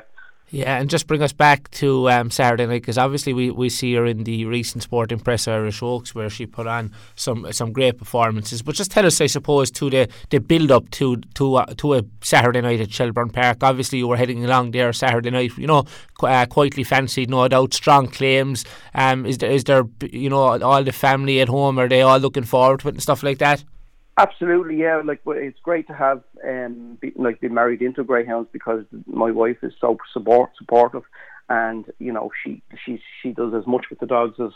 Yeah, 0.53 0.77
and 0.77 0.87
just 0.87 1.07
bring 1.07 1.23
us 1.23 1.33
back 1.33 1.71
to 1.71 2.11
um, 2.11 2.29
Saturday 2.29 2.67
night 2.67 2.83
because 2.83 2.99
obviously 2.99 3.33
we, 3.33 3.49
we 3.49 3.69
see 3.69 3.95
her 3.95 4.05
in 4.05 4.23
the 4.23 4.45
recent 4.45 4.83
Sporting 4.83 5.19
Press 5.19 5.47
Irish 5.47 5.81
Oaks 5.81 6.13
where 6.13 6.29
she 6.29 6.45
put 6.45 6.67
on 6.67 6.91
some 7.15 7.51
some 7.51 7.73
great 7.73 7.97
performances. 7.97 8.61
But 8.61 8.75
just 8.75 8.91
tell 8.91 9.05
us, 9.05 9.19
I 9.19 9.25
suppose, 9.25 9.71
to 9.71 9.89
the, 9.89 10.09
the 10.29 10.37
build 10.37 10.71
up 10.71 10.91
to 10.91 11.17
to 11.33 11.55
uh, 11.55 11.73
to 11.77 11.95
a 11.95 12.03
Saturday 12.21 12.61
night 12.61 12.81
at 12.81 12.91
Shelbourne 12.91 13.31
Park. 13.31 13.63
Obviously, 13.63 13.97
you 13.97 14.07
were 14.07 14.17
heading 14.17 14.45
along 14.45 14.71
there 14.71 14.93
Saturday 14.93 15.31
night. 15.31 15.57
You 15.57 15.65
know, 15.65 15.85
uh, 16.21 16.45
quietly 16.45 16.83
fancied, 16.83 17.31
no 17.31 17.47
doubt. 17.47 17.73
Strong 17.73 18.09
claims. 18.09 18.63
Um, 18.93 19.25
is 19.25 19.39
there 19.39 19.49
is 19.49 19.63
there 19.63 19.85
you 20.11 20.29
know 20.29 20.61
all 20.61 20.83
the 20.83 20.91
family 20.91 21.41
at 21.41 21.47
home? 21.47 21.79
Are 21.79 21.89
they 21.89 22.03
all 22.03 22.19
looking 22.19 22.43
forward 22.43 22.81
to 22.81 22.89
it 22.89 22.93
and 22.93 23.01
stuff 23.01 23.23
like 23.23 23.39
that? 23.39 23.63
Absolutely, 24.17 24.77
yeah. 24.79 25.01
Like 25.03 25.21
it's 25.25 25.59
great 25.63 25.87
to 25.87 25.93
have 25.93 26.21
um 26.47 26.97
be, 27.01 27.13
like 27.15 27.41
been 27.41 27.53
married 27.53 27.81
into 27.81 28.03
greyhounds 28.03 28.47
because 28.53 28.85
my 29.07 29.31
wife 29.31 29.57
is 29.63 29.73
so 29.81 29.97
support 30.13 30.51
supportive, 30.55 31.01
and 31.49 31.85
you 31.97 32.13
know 32.13 32.29
she 32.43 32.61
she 32.85 33.01
she 33.21 33.31
does 33.31 33.55
as 33.55 33.65
much 33.65 33.85
with 33.89 33.99
the 33.99 34.05
dogs 34.05 34.39
as 34.39 34.51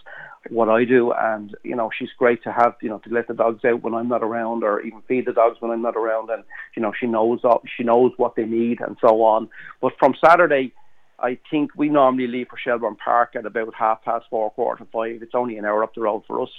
what 0.52 0.70
I 0.70 0.86
do, 0.86 1.12
and 1.12 1.56
you 1.64 1.76
know 1.76 1.90
she's 1.98 2.12
great 2.20 2.44
to 2.44 2.52
have 2.52 2.76
you 2.84 2.90
know 2.90 3.00
to 3.00 3.10
let 3.10 3.28
the 3.28 3.34
dogs 3.34 3.66
out 3.66 3.82
when 3.82 3.96
I'm 3.96 4.10
not 4.10 4.22
around, 4.22 4.64
or 4.64 4.80
even 4.82 5.02
feed 5.08 5.26
the 5.26 5.34
dogs 5.34 5.58
when 5.60 5.72
I'm 5.72 5.82
not 5.82 5.96
around, 5.98 6.30
and 6.30 6.44
you 6.76 6.84
know 6.84 6.94
she 7.00 7.08
knows 7.08 7.40
all, 7.44 7.64
she 7.76 7.84
knows 7.84 8.12
what 8.18 8.36
they 8.36 8.46
need 8.46 8.80
and 8.82 8.96
so 9.02 9.24
on. 9.24 9.50
But 9.82 9.94
from 9.98 10.14
Saturday 10.24 10.72
I 11.20 11.40
think 11.50 11.72
we 11.76 11.90
normally 11.90 12.28
leave 12.28 12.48
for 12.48 12.58
Shelbourne 12.58 12.96
Park 12.96 13.36
at 13.36 13.46
about 13.46 13.74
half 13.74 14.04
past 14.04 14.26
four, 14.30 14.52
quarter 14.52 14.84
to 14.84 14.92
five. 14.92 15.24
It's 15.24 15.34
only 15.34 15.58
an 15.58 15.66
hour 15.66 15.84
up 15.84 15.96
the 15.96 16.02
road 16.02 16.24
for 16.28 16.42
us. 16.42 16.50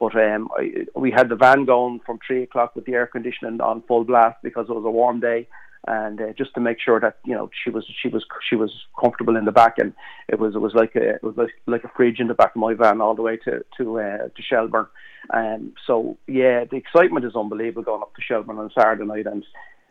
But 0.00 0.16
um, 0.16 0.48
I, 0.56 0.86
we 0.96 1.12
had 1.12 1.28
the 1.28 1.36
van 1.36 1.64
going 1.64 2.00
from 2.04 2.18
three 2.26 2.42
o'clock 2.42 2.74
with 2.74 2.84
the 2.84 2.94
air 2.94 3.06
conditioning 3.06 3.60
on 3.60 3.82
full 3.86 4.04
blast 4.04 4.38
because 4.42 4.66
it 4.68 4.74
was 4.74 4.84
a 4.84 4.90
warm 4.90 5.20
day, 5.20 5.46
and 5.86 6.20
uh, 6.20 6.32
just 6.36 6.52
to 6.54 6.60
make 6.60 6.80
sure 6.80 6.98
that 6.98 7.18
you 7.24 7.34
know 7.34 7.48
she 7.62 7.70
was 7.70 7.86
she 8.02 8.08
was 8.08 8.24
she 8.48 8.56
was 8.56 8.72
comfortable 9.00 9.36
in 9.36 9.44
the 9.44 9.52
back, 9.52 9.78
and 9.78 9.92
it 10.28 10.40
was 10.40 10.56
it 10.56 10.60
was 10.60 10.74
like 10.74 10.96
a 10.96 11.14
it 11.14 11.22
was 11.22 11.36
like, 11.36 11.54
like 11.66 11.84
a 11.84 11.92
fridge 11.96 12.18
in 12.18 12.26
the 12.26 12.34
back 12.34 12.56
of 12.56 12.60
my 12.60 12.74
van 12.74 13.00
all 13.00 13.14
the 13.14 13.22
way 13.22 13.36
to 13.36 13.64
to 13.76 14.00
uh, 14.00 14.18
to 14.18 14.42
Shelbourne. 14.42 14.88
Um, 15.32 15.74
so 15.86 16.18
yeah, 16.26 16.64
the 16.64 16.76
excitement 16.76 17.24
is 17.24 17.36
unbelievable 17.36 17.82
going 17.82 18.02
up 18.02 18.14
to 18.16 18.22
Shelbourne 18.22 18.58
on 18.58 18.70
Saturday 18.76 19.04
night, 19.04 19.26
and 19.26 19.44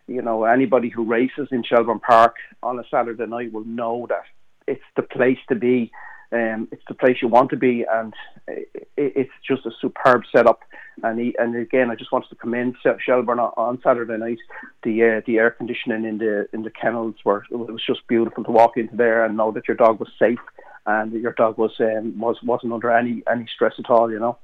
you 0.08 0.22
know, 0.22 0.46
anybody 0.46 0.90
who 0.90 1.04
races 1.04 1.50
in 1.52 1.64
Shelbourne 1.64 2.00
Park 2.00 2.36
on 2.64 2.80
a 2.80 2.84
Saturday 2.90 3.26
night 3.26 3.52
will 3.52 3.66
know 3.66 4.08
that 4.10 4.24
it's 4.68 4.84
the 4.96 5.02
place 5.04 5.38
to 5.50 5.56
be. 5.56 5.92
Um, 6.32 6.68
it's 6.74 6.84
the 6.90 6.94
place 6.94 7.18
you 7.22 7.30
want 7.30 7.50
to 7.52 7.56
be, 7.56 7.86
and 7.90 8.14
it, 8.48 8.70
it's 8.98 9.32
just 9.48 9.66
a 9.66 9.72
superb 9.80 10.24
setup. 10.36 10.62
And 11.04 11.20
he, 11.20 11.36
and 11.38 11.56
again, 11.56 11.90
I 11.90 11.96
just 11.96 12.12
wanted 12.12 12.30
to 12.30 12.36
commend 12.36 12.76
Shelbourne 12.82 13.40
on 13.40 13.80
Saturday 13.82 14.18
night. 14.18 14.40
The 14.84 15.04
uh, 15.04 15.22
the 15.26 15.38
air 15.38 15.52
conditioning 15.52 16.04
in 16.04 16.18
the 16.18 16.48
in 16.52 16.64
the 16.64 16.72
kennels 16.72 17.16
were 17.24 17.46
it 17.50 17.56
was 17.56 17.84
just 17.86 18.08
beautiful 18.08 18.44
to 18.44 18.52
walk 18.52 18.76
into 18.76 18.96
there 18.96 19.24
and 19.24 19.38
know 19.38 19.52
that 19.52 19.68
your 19.70 19.78
dog 19.78 20.00
was 20.00 20.10
safe 20.20 20.40
and 20.86 21.14
your 21.14 21.34
dog 21.34 21.58
was 21.58 21.72
um, 21.80 22.20
was 22.20 22.38
wasn't 22.44 22.74
under 22.74 22.92
any 22.92 23.24
any 23.32 23.46
stress 23.54 23.74
at 23.80 23.90
all. 23.90 24.12
You 24.12 24.20
know. 24.20 24.38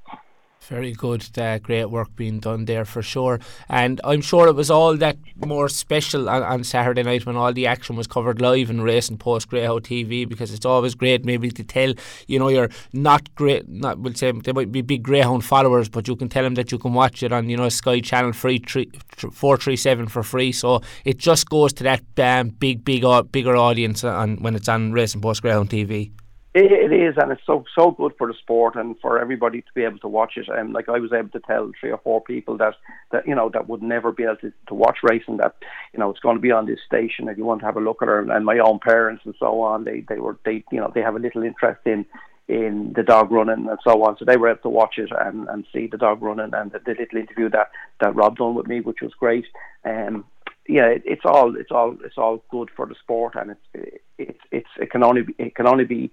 Very 0.69 0.94
good, 0.94 1.25
uh, 1.38 1.60
great 1.60 1.86
work 1.86 2.15
being 2.15 2.39
done 2.39 2.63
there 2.65 2.86
for 2.86 3.01
sure. 3.01 3.42
And 3.68 4.00
I'm 4.06 4.21
sure 4.21 4.48
it 4.48 4.56
was 4.56 4.71
all 4.71 4.95
that 4.95 5.18
more 5.36 5.68
special 5.68 6.30
on, 6.30 6.42
on 6.42 6.63
Saturday 6.63 7.04
night 7.04 7.25
when 7.25 7.36
all 7.36 7.51
the 7.51 7.68
action 7.68 7.98
was 7.98 8.07
covered 8.07 8.39
live 8.39 8.69
in 8.69 8.80
Racing 8.80 9.18
Post 9.18 9.50
Greyhound 9.50 9.83
TV 9.83 10.27
because 10.27 10.54
it's 10.54 10.65
always 10.65 10.95
great 10.95 11.25
maybe 11.25 11.51
to 11.51 11.63
tell, 11.65 11.94
you 12.27 12.39
know, 12.39 12.48
you're 12.48 12.69
not 12.94 13.33
great, 13.36 13.68
not, 13.68 14.00
we'll 14.00 14.13
say 14.13 14.31
they 14.31 14.54
might 14.54 14.71
be 14.71 14.81
big 14.81 15.04
Greyhound 15.04 15.44
followers, 15.44 15.89
but 15.89 16.07
you 16.07 16.15
can 16.15 16.30
tell 16.30 16.44
them 16.44 16.56
that 16.56 16.71
you 16.71 16.77
can 16.77 16.94
watch 16.94 17.24
it 17.24 17.33
on, 17.33 17.50
you 17.50 17.57
know, 17.57 17.68
Sky 17.68 18.00
Channel 18.00 18.31
free, 18.31 18.60
three, 18.60 18.89
437 19.18 20.07
for 20.07 20.24
free. 20.24 20.54
So 20.54 20.81
it 21.04 21.18
just 21.18 21.50
goes 21.50 21.74
to 21.74 21.83
that 21.83 22.04
um, 22.19 22.50
big, 22.50 22.86
big, 22.86 23.04
uh, 23.04 23.24
bigger 23.24 23.57
audience 23.57 24.06
on, 24.06 24.38
when 24.38 24.56
it's 24.56 24.69
on 24.69 24.94
Racing 24.94 25.19
Post 25.19 25.42
Greyhound 25.42 25.69
TV. 25.69 26.12
It, 26.55 26.71
it 26.71 26.94
is, 26.94 27.15
and 27.17 27.31
it's 27.31 27.41
so 27.47 27.65
so 27.75 27.89
good 27.91 28.13
for 28.15 28.27
the 28.27 28.35
sport 28.35 28.75
and 28.75 28.95
for 29.00 29.19
everybody 29.19 29.61
to 29.61 29.73
be 29.73 29.83
able 29.83 29.97
to 30.00 30.07
watch 30.07 30.33
it. 30.38 30.47
And 30.50 30.71
like 30.71 30.88
I 30.88 31.00
was 31.00 31.11
able 31.11 31.29
to 31.29 31.39
tell 31.39 31.71
three 31.79 31.91
or 31.91 31.97
four 31.97 32.21
people 32.21 32.57
that 32.57 32.75
that 33.11 33.27
you 33.27 33.33
know 33.33 33.50
that 33.53 33.67
would 33.67 33.81
never 33.81 34.11
be 34.11 34.23
able 34.23 34.35
to, 34.38 34.53
to 34.67 34.73
watch 34.75 34.97
racing 35.01 35.38
that 35.38 35.55
you 35.94 36.00
know 36.00 36.11
it's 36.11 36.19
going 36.19 36.35
to 36.35 36.41
be 36.41 36.51
on 36.51 36.67
this 36.67 36.79
station 36.85 37.27
if 37.27 37.38
you 37.38 37.45
want 37.45 37.61
to 37.61 37.65
have 37.65 37.77
a 37.77 37.81
look 37.81 38.03
at 38.03 38.07
it. 38.09 38.29
And 38.29 38.45
my 38.45 38.59
own 38.59 38.79
parents 38.79 39.23
and 39.25 39.33
so 39.39 39.61
on, 39.61 39.83
they 39.83 40.05
they 40.07 40.19
were 40.19 40.38
they 40.45 40.63
you 40.71 40.79
know 40.79 40.91
they 40.94 41.01
have 41.01 41.15
a 41.15 41.19
little 41.19 41.41
interest 41.41 41.81
in 41.85 42.05
in 42.47 42.94
the 42.95 43.03
dog 43.03 43.31
running 43.31 43.67
and 43.69 43.79
so 43.83 44.03
on. 44.03 44.17
So 44.17 44.25
they 44.25 44.38
were 44.38 44.50
able 44.50 44.61
to 44.61 44.69
watch 44.69 44.97
it 44.97 45.09
and, 45.17 45.47
and 45.47 45.65
see 45.73 45.88
the 45.88 45.97
dog 45.97 46.21
running 46.21 46.53
and 46.53 46.71
the, 46.71 46.79
the 46.79 46.91
little 47.00 47.19
interview 47.19 47.50
that, 47.50 47.72
that 48.01 48.15
Rob 48.15 48.38
done 48.38 48.53
with 48.53 48.67
me, 48.67 48.81
which 48.81 49.01
was 49.01 49.13
great. 49.17 49.45
Um, 49.86 50.25
yeah, 50.67 50.88
it, 50.88 51.03
it's 51.05 51.24
all 51.25 51.55
it's 51.57 51.72
all 51.72 51.98
it's 52.05 52.17
all 52.17 52.43
good 52.50 52.69
for 52.75 52.86
the 52.86 52.95
sport, 52.95 53.36
and 53.36 53.51
it's 53.51 53.93
it's 54.17 54.39
it's 54.51 54.69
it 54.79 54.91
can 54.91 55.03
only 55.03 55.24
be, 55.24 55.36
it 55.38 55.55
can 55.55 55.67
only 55.67 55.83
be 55.83 56.10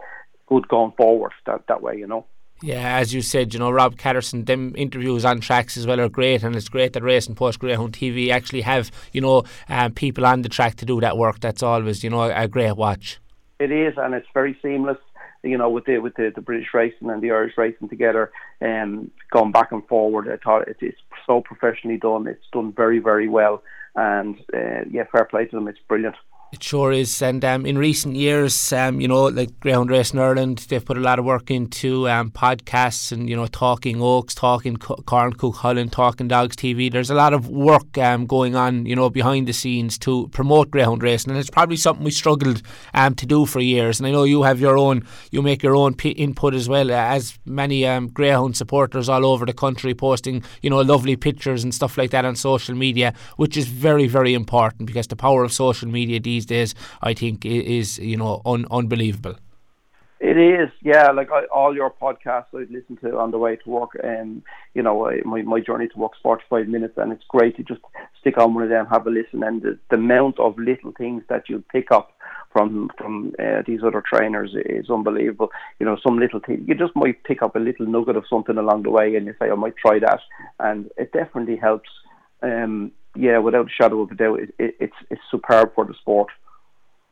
good 0.51 0.69
going 0.69 0.93
forward 0.97 1.33
that, 1.47 1.67
that 1.69 1.83
way, 1.83 1.97
you 1.97 2.07
know. 2.07 2.27
Yeah, 2.63 2.99
as 2.99 3.15
you 3.15 3.23
said, 3.23 3.55
you 3.55 3.59
know, 3.59 3.71
Rob 3.71 3.97
Catterson, 3.97 4.45
them 4.45 4.75
interviews 4.77 5.25
on 5.25 5.41
tracks 5.41 5.79
as 5.79 5.87
well 5.87 5.99
are 5.99 6.11
great, 6.11 6.43
and 6.43 6.55
it's 6.55 6.69
great 6.69 6.93
that 6.93 7.03
Racing 7.03 7.35
Post 7.35 7.59
Greyhound 7.59 7.95
TV 7.95 8.31
actually 8.31 8.61
have, 8.61 8.91
you 9.13 9.23
know, 9.23 9.45
um, 9.71 9.93
people 9.93 10.27
on 10.27 10.43
the 10.43 10.51
track 10.51 10.75
to 10.77 10.85
do 10.85 11.01
that 11.01 11.17
work. 11.17 11.41
That's 11.41 11.63
always, 11.63 12.05
you 12.05 12.11
know, 12.11 12.23
a 12.23 12.47
great 12.49 12.77
watch. 12.77 13.19
It 13.59 13.73
is, 13.73 13.95
and 13.97 14.15
it's 14.15 14.29
very 14.35 14.59
seamless. 14.61 14.99
You 15.43 15.57
know, 15.57 15.71
with 15.71 15.87
the 15.87 15.97
with 16.01 16.17
the, 16.17 16.31
the 16.35 16.43
British 16.43 16.69
racing 16.75 17.09
and 17.09 17.23
the 17.23 17.31
Irish 17.31 17.57
racing 17.57 17.89
together, 17.89 18.31
and 18.61 18.99
um, 18.99 19.11
going 19.31 19.53
back 19.53 19.73
and 19.73 19.87
forward, 19.87 20.29
I 20.31 20.37
thought 20.37 20.69
it, 20.69 20.77
it's 20.81 20.99
so 21.27 21.41
professionally 21.41 21.97
done. 21.97 22.27
It's 22.27 22.45
done 22.53 22.75
very, 22.77 22.99
very 22.99 23.27
well, 23.27 23.63
and 23.97 24.39
uh, 24.53 24.85
yeah, 24.91 25.05
fair 25.11 25.25
play 25.25 25.47
to 25.47 25.57
them. 25.57 25.67
It's 25.67 25.79
brilliant. 25.89 26.17
It 26.53 26.65
sure 26.65 26.91
is. 26.91 27.23
And 27.23 27.45
um, 27.45 27.65
in 27.65 27.79
recent 27.79 28.17
years, 28.17 28.73
um, 28.73 29.01
you 29.01 29.07
know, 29.07 29.27
like 29.27 29.61
Greyhound 29.61 29.89
Racing 29.89 30.19
Ireland, 30.19 30.67
they've 30.69 30.85
put 30.85 30.97
a 30.97 31.01
lot 31.01 31.21
of 31.21 31.25
work 31.25 31.49
into 31.49 32.09
um, 32.09 32.33
podcasts 32.33 33.13
and, 33.13 33.31
you 33.31 33.37
know, 33.37 33.47
talking 33.47 34.03
Oaks, 34.03 34.35
talking 34.35 34.77
Carncuke 34.77 35.91
talking 35.93 36.27
Dogs 36.27 36.57
TV. 36.57 36.91
There's 36.91 37.11
a 37.11 37.15
lot 37.15 37.35
of 37.35 37.49
work 37.49 37.97
um, 37.99 38.27
going 38.27 38.57
on, 38.57 38.85
you 38.85 38.97
know, 38.97 39.09
behind 39.09 39.47
the 39.47 39.53
scenes 39.53 39.97
to 39.99 40.27
promote 40.29 40.73
Greyhound 40.73 41.05
Racing. 41.05 41.31
And 41.31 41.39
it's 41.39 41.51
probably 41.51 41.77
something 41.77 42.05
we 42.05 42.11
struggled 42.11 42.63
um, 42.95 43.15
to 43.15 43.27
do 43.27 43.47
for 43.47 43.61
years. 43.61 44.01
And 44.01 44.09
I 44.09 44.11
know 44.11 44.25
you 44.25 44.43
have 44.43 44.59
your 44.59 44.77
own, 44.77 45.07
you 45.31 45.43
make 45.43 45.63
your 45.63 45.77
own 45.77 45.95
p- 45.95 46.11
input 46.11 46.55
as 46.55 46.69
well, 46.69 46.91
as 46.91 47.39
many 47.45 47.87
um, 47.87 48.09
Greyhound 48.09 48.57
supporters 48.57 49.09
all 49.09 49.25
over 49.25 49.47
the 49.47 49.53
country 49.53 49.95
posting, 49.95 50.43
you 50.63 50.71
know, 50.71 50.81
lovely 50.81 51.15
pictures 51.15 51.63
and 51.63 51.73
stuff 51.73 51.97
like 51.97 52.11
that 52.11 52.25
on 52.25 52.35
social 52.35 52.75
media, 52.75 53.15
which 53.37 53.57
is 53.57 53.69
very, 53.69 54.09
very 54.09 54.35
important 54.35 54.87
because 54.87 55.07
the 55.07 55.15
power 55.15 55.45
of 55.45 55.53
social 55.53 55.89
media 55.89 56.19
these 56.19 56.40
these 56.41 56.47
days, 56.47 56.75
I 57.03 57.15
think 57.15 57.45
is 57.45 57.99
you 57.99 58.17
know 58.17 58.41
un- 58.45 58.67
unbelievable. 58.71 59.37
It 60.21 60.37
is, 60.37 60.69
yeah. 60.83 61.13
Like 61.13 61.31
I, 61.33 61.45
all 61.47 61.75
your 61.75 61.91
podcasts, 61.91 62.53
I 62.55 62.67
listen 62.71 62.99
to 63.03 63.19
on 63.19 63.31
the 63.31 63.39
way 63.39 63.57
to 63.57 63.71
work, 63.71 63.91
and 64.03 64.43
you 64.75 64.83
know, 64.83 65.09
I, 65.09 65.21
my 65.25 65.43
my 65.43 65.61
journey 65.61 65.89
to 65.89 65.99
work 65.99 66.13
is 66.15 66.23
forty 66.23 66.45
five 66.51 66.69
minutes, 66.69 66.99
and 66.99 67.11
it's 67.11 67.25
great 67.29 67.57
to 67.57 67.63
just 67.63 67.81
stick 68.21 68.37
on 68.37 68.55
one 68.55 68.65
of 68.65 68.69
them, 68.69 68.87
have 68.87 69.07
a 69.07 69.11
listen, 69.11 69.43
and 69.43 69.63
the, 69.63 69.79
the 69.89 69.97
amount 69.97 70.39
of 70.39 70.59
little 70.59 70.93
things 70.93 71.23
that 71.31 71.49
you 71.49 71.65
pick 71.73 71.91
up 71.91 72.13
from 72.53 72.91
from 72.99 73.33
uh, 73.39 73.63
these 73.67 73.81
other 73.83 74.03
trainers 74.03 74.55
is 74.67 74.91
unbelievable. 74.91 75.49
You 75.79 75.87
know, 75.87 75.97
some 76.03 76.19
little 76.19 76.41
thing 76.41 76.67
you 76.69 76.75
just 76.75 76.95
might 76.95 77.25
pick 77.25 77.43
up 77.43 77.57
a 77.57 77.59
little 77.59 77.87
nugget 77.87 78.17
of 78.17 78.25
something 78.29 78.59
along 78.59 78.83
the 78.83 78.91
way, 78.91 79.17
and 79.17 79.25
you 79.27 79.35
say, 79.39 79.51
I 79.51 79.55
might 79.55 79.77
try 79.79 79.99
that, 80.01 80.21
and 80.59 80.91
it 80.99 81.13
definitely 81.13 81.57
helps. 81.57 81.89
Um, 82.43 82.93
yeah, 83.17 83.39
without 83.39 83.67
a 83.67 83.71
shadow 83.71 84.01
of 84.03 84.11
a 84.11 84.15
doubt, 84.15 84.41
it, 84.41 84.55
it, 84.59 84.77
it's 84.81 84.97
it's 85.11 85.21
superb 85.31 85.75
for 85.75 85.85
the 85.85 85.95
sport. 85.95 86.29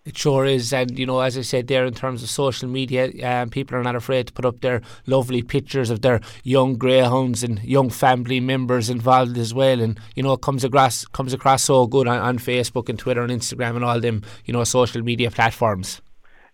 It 0.05 0.17
sure 0.17 0.47
is, 0.47 0.73
and 0.73 0.99
you 0.99 1.05
know, 1.05 1.21
as 1.21 1.37
I 1.37 1.43
said 1.43 1.67
there, 1.67 1.85
in 1.85 1.93
terms 1.93 2.23
of 2.23 2.31
social 2.31 2.67
media, 2.67 3.11
um, 3.27 3.51
people 3.51 3.77
are 3.77 3.83
not 3.83 3.95
afraid 3.95 4.29
to 4.29 4.33
put 4.33 4.47
up 4.47 4.61
their 4.63 4.81
lovely 5.07 5.43
pictures 5.43 5.91
of 5.91 6.01
their 6.01 6.21
young 6.45 6.77
greyhounds 6.77 7.43
and 7.43 7.63
young 7.63 7.91
family 7.91 8.41
members 8.41 8.89
involved 8.89 9.37
as 9.37 9.53
well. 9.53 9.81
And 9.83 10.01
you 10.15 10.23
know, 10.23 10.33
it 10.33 10.41
comes 10.41 10.65
across 10.65 11.05
comes 11.07 11.35
across 11.35 11.65
so 11.65 11.87
good 11.87 12.09
on, 12.09 12.19
on 12.19 12.39
Facebook 12.39 12.89
and 12.89 12.99
Twitter 12.99 13.21
and 13.21 13.31
Instagram 13.31 13.77
and 13.77 13.85
all 13.85 14.01
them, 14.01 14.23
you 14.47 14.55
know, 14.55 14.65
social 14.65 15.03
media 15.03 15.31
platforms. 15.31 16.01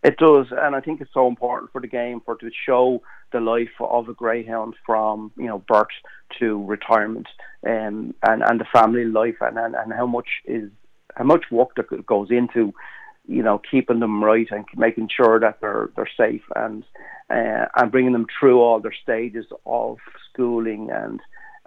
It 0.05 0.19
does, 0.19 0.47
and 0.51 0.77
I 0.77 0.81
think 0.81 1.01
it's 1.01 1.15
so 1.15 1.27
important 1.27 1.73
for 1.73 1.81
the 1.81 1.89
game 1.89 2.21
for 2.25 2.37
to 2.37 2.51
show 2.67 3.03
the 3.33 3.41
life 3.41 3.81
of 3.81 4.09
a 4.09 4.15
greyhound 4.15 4.75
from 4.85 5.33
you 5.37 5.47
know 5.47 5.65
birth 5.67 5.87
to 6.39 6.63
retirement, 6.65 7.27
um, 7.67 8.15
and 8.23 8.43
and 8.43 8.61
the 8.61 8.67
family 8.73 9.07
life, 9.07 9.37
and, 9.41 9.59
and 9.59 9.75
and 9.75 9.93
how 9.93 10.07
much 10.07 10.29
is 10.45 10.71
how 11.17 11.25
much 11.25 11.45
work 11.51 11.71
that 11.77 12.07
goes 12.07 12.31
into 12.31 12.75
you 13.27 13.43
know, 13.43 13.61
keeping 13.71 14.01
them 14.01 14.23
right 14.23 14.49
and 14.51 14.65
making 14.77 15.09
sure 15.15 15.41
that 15.41 15.61
they're 15.61 15.91
they're 15.97 16.11
safe 16.17 16.43
and 16.57 16.85
uh, 17.31 17.67
and 17.77 17.91
bringing 17.91 18.13
them 18.13 18.27
through 18.39 18.61
all 18.61 18.81
their 18.81 18.95
stages 19.03 19.47
of 19.65 19.99
schooling 20.31 20.91
and 20.93 21.21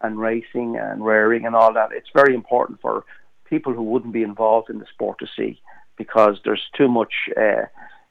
and 0.03 0.19
racing 0.19 0.77
and 0.77 1.03
rearing 1.03 1.45
and 1.45 1.55
all 1.55 1.73
that. 1.73 1.91
It's 1.91 2.09
very 2.13 2.35
important 2.35 2.79
for 2.81 3.03
people 3.45 3.73
who 3.73 3.81
wouldn't 3.81 4.13
be 4.13 4.21
involved 4.21 4.69
in 4.69 4.77
the 4.77 4.85
sport 4.93 5.17
to 5.19 5.27
see 5.35 5.59
because 5.97 6.39
there's 6.43 6.63
too 6.75 6.87
much. 6.87 7.13
Uh, 7.35 7.65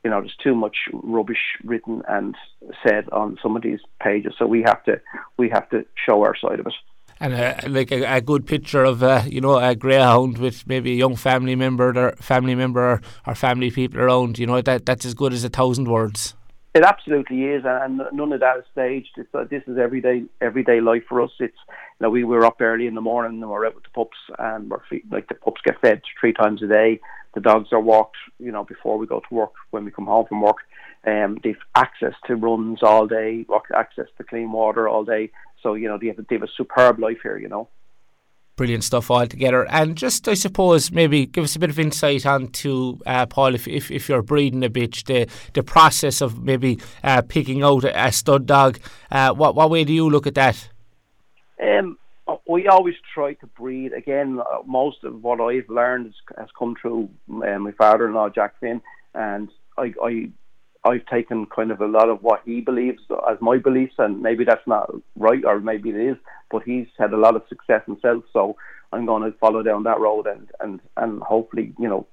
you 0.06 0.10
know, 0.10 0.20
there's 0.20 0.36
too 0.40 0.54
much 0.54 0.76
rubbish 0.92 1.56
written 1.64 2.00
and 2.06 2.36
said 2.86 3.08
on 3.10 3.36
some 3.42 3.56
of 3.56 3.62
these 3.62 3.80
pages, 4.00 4.34
so 4.38 4.46
we 4.46 4.62
have 4.62 4.84
to 4.84 5.00
we 5.36 5.48
have 5.48 5.68
to 5.70 5.84
show 6.06 6.22
our 6.22 6.36
side 6.36 6.60
of 6.60 6.68
it. 6.68 6.74
And 7.18 7.32
a, 7.32 7.68
like 7.68 7.90
a, 7.90 8.04
a, 8.04 8.20
good 8.20 8.46
picture 8.46 8.84
of 8.84 9.02
uh, 9.02 9.22
you 9.26 9.40
know 9.40 9.58
a 9.58 9.74
greyhound 9.74 10.38
with 10.38 10.64
maybe 10.64 10.92
a 10.92 10.94
young 10.94 11.16
family 11.16 11.56
member 11.56 11.88
or 11.98 12.12
family 12.20 12.54
member 12.54 12.88
or, 12.88 13.02
or 13.26 13.34
family 13.34 13.72
people 13.72 13.98
around 14.00 14.38
you 14.38 14.46
know 14.46 14.62
that 14.62 14.86
that's 14.86 15.04
as 15.04 15.14
good 15.14 15.32
as 15.32 15.42
a 15.42 15.48
thousand 15.48 15.88
words. 15.88 16.36
It 16.72 16.84
absolutely 16.84 17.42
is 17.42 17.64
and 17.66 18.02
none 18.12 18.32
of 18.32 18.38
that 18.38 18.58
is 18.58 18.64
staged. 18.70 19.10
It's, 19.16 19.34
uh, 19.34 19.42
this 19.50 19.64
is 19.66 19.76
everyday 19.76 20.22
everyday 20.40 20.80
life 20.80 21.02
for 21.08 21.20
us. 21.20 21.32
It's 21.40 21.58
you 21.66 22.02
know 22.02 22.10
we 22.10 22.22
were 22.22 22.46
up 22.46 22.60
early 22.60 22.86
in 22.86 22.94
the 22.94 23.00
morning 23.00 23.42
and 23.42 23.50
we're 23.50 23.66
out 23.66 23.74
with 23.74 23.82
the 23.82 23.90
pups 23.90 24.18
and 24.38 24.70
we're 24.70 24.84
feed, 24.88 25.02
like 25.10 25.26
the 25.26 25.34
pups 25.34 25.62
get 25.64 25.80
fed 25.80 26.02
three 26.20 26.32
times 26.32 26.62
a 26.62 26.68
day 26.68 27.00
the 27.36 27.40
dogs 27.40 27.68
are 27.70 27.80
walked 27.80 28.16
you 28.40 28.50
know 28.50 28.64
before 28.64 28.98
we 28.98 29.06
go 29.06 29.20
to 29.20 29.34
work 29.34 29.52
when 29.70 29.84
we 29.84 29.92
come 29.92 30.06
home 30.06 30.26
from 30.26 30.40
work 30.40 30.56
um, 31.06 31.38
they've 31.42 31.56
access 31.74 32.14
to 32.26 32.34
runs 32.34 32.82
all 32.82 33.06
day, 33.06 33.46
access 33.74 34.06
to 34.18 34.24
clean 34.24 34.50
water 34.50 34.88
all 34.88 35.04
day. 35.04 35.30
So 35.62 35.74
you 35.74 35.88
know 35.88 35.98
they 35.98 36.08
have, 36.08 36.16
they 36.16 36.34
have 36.34 36.42
a 36.42 36.48
superb 36.56 36.98
life 36.98 37.18
here. 37.22 37.38
You 37.38 37.48
know. 37.48 37.68
Brilliant 38.56 38.84
stuff 38.84 39.10
altogether. 39.10 39.68
And 39.68 39.98
just, 39.98 40.26
I 40.28 40.32
suppose, 40.32 40.90
maybe 40.90 41.26
give 41.26 41.44
us 41.44 41.56
a 41.56 41.58
bit 41.58 41.68
of 41.68 41.78
insight 41.78 42.24
onto, 42.24 42.96
uh, 43.04 43.26
Paul, 43.26 43.54
if, 43.54 43.68
if, 43.68 43.90
if 43.90 44.08
you're 44.08 44.22
breeding 44.22 44.64
a 44.64 44.70
bitch, 44.70 45.04
the, 45.04 45.30
the 45.52 45.62
process 45.62 46.22
of 46.22 46.42
maybe 46.42 46.78
uh, 47.04 47.20
picking 47.20 47.62
out 47.62 47.84
a, 47.84 48.06
a 48.06 48.10
stud 48.10 48.46
dog. 48.46 48.78
Uh, 49.10 49.34
what, 49.34 49.54
what 49.54 49.68
way 49.68 49.84
do 49.84 49.92
you 49.92 50.08
look 50.08 50.26
at 50.26 50.36
that? 50.36 50.70
Um, 51.62 51.98
we 52.48 52.66
always 52.68 52.94
try 53.14 53.34
to 53.34 53.46
breed. 53.46 53.92
Again, 53.92 54.40
uh, 54.40 54.58
most 54.66 55.04
of 55.04 55.22
what 55.22 55.40
I've 55.40 55.68
learned 55.68 56.06
has, 56.06 56.14
has 56.38 56.48
come 56.58 56.74
through 56.80 57.08
uh, 57.30 57.58
my 57.58 57.72
father-in-law, 57.72 58.30
Jack 58.30 58.54
Finn, 58.60 58.80
and 59.14 59.50
I, 59.78 59.92
I 60.02 60.30
I've 60.84 61.06
taken 61.06 61.46
kind 61.46 61.70
of 61.72 61.80
a 61.80 61.86
lot 61.86 62.08
of 62.08 62.22
what 62.22 62.42
he 62.44 62.60
believes 62.60 63.02
as 63.30 63.38
my 63.40 63.58
beliefs, 63.58 63.94
and 63.98 64.22
maybe 64.22 64.44
that's 64.44 64.66
not 64.66 64.90
right, 65.16 65.44
or 65.44 65.58
maybe 65.58 65.90
it 65.90 65.96
is. 65.96 66.16
But 66.50 66.62
he's 66.62 66.86
had 66.98 67.12
a 67.12 67.16
lot 67.16 67.34
of 67.34 67.42
success 67.48 67.82
himself, 67.86 68.24
so 68.32 68.56
I'm 68.92 69.06
going 69.06 69.24
to 69.24 69.36
follow 69.38 69.62
down 69.62 69.82
that 69.84 70.00
road 70.00 70.26
and 70.26 70.48
and 70.60 70.80
and 70.96 71.22
hopefully, 71.22 71.72
you 71.78 71.88
know, 71.88 72.06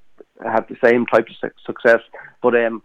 have 0.43 0.67
the 0.67 0.77
same 0.83 1.05
type 1.05 1.27
of 1.29 1.51
success. 1.65 2.01
But 2.41 2.55
um, 2.55 2.81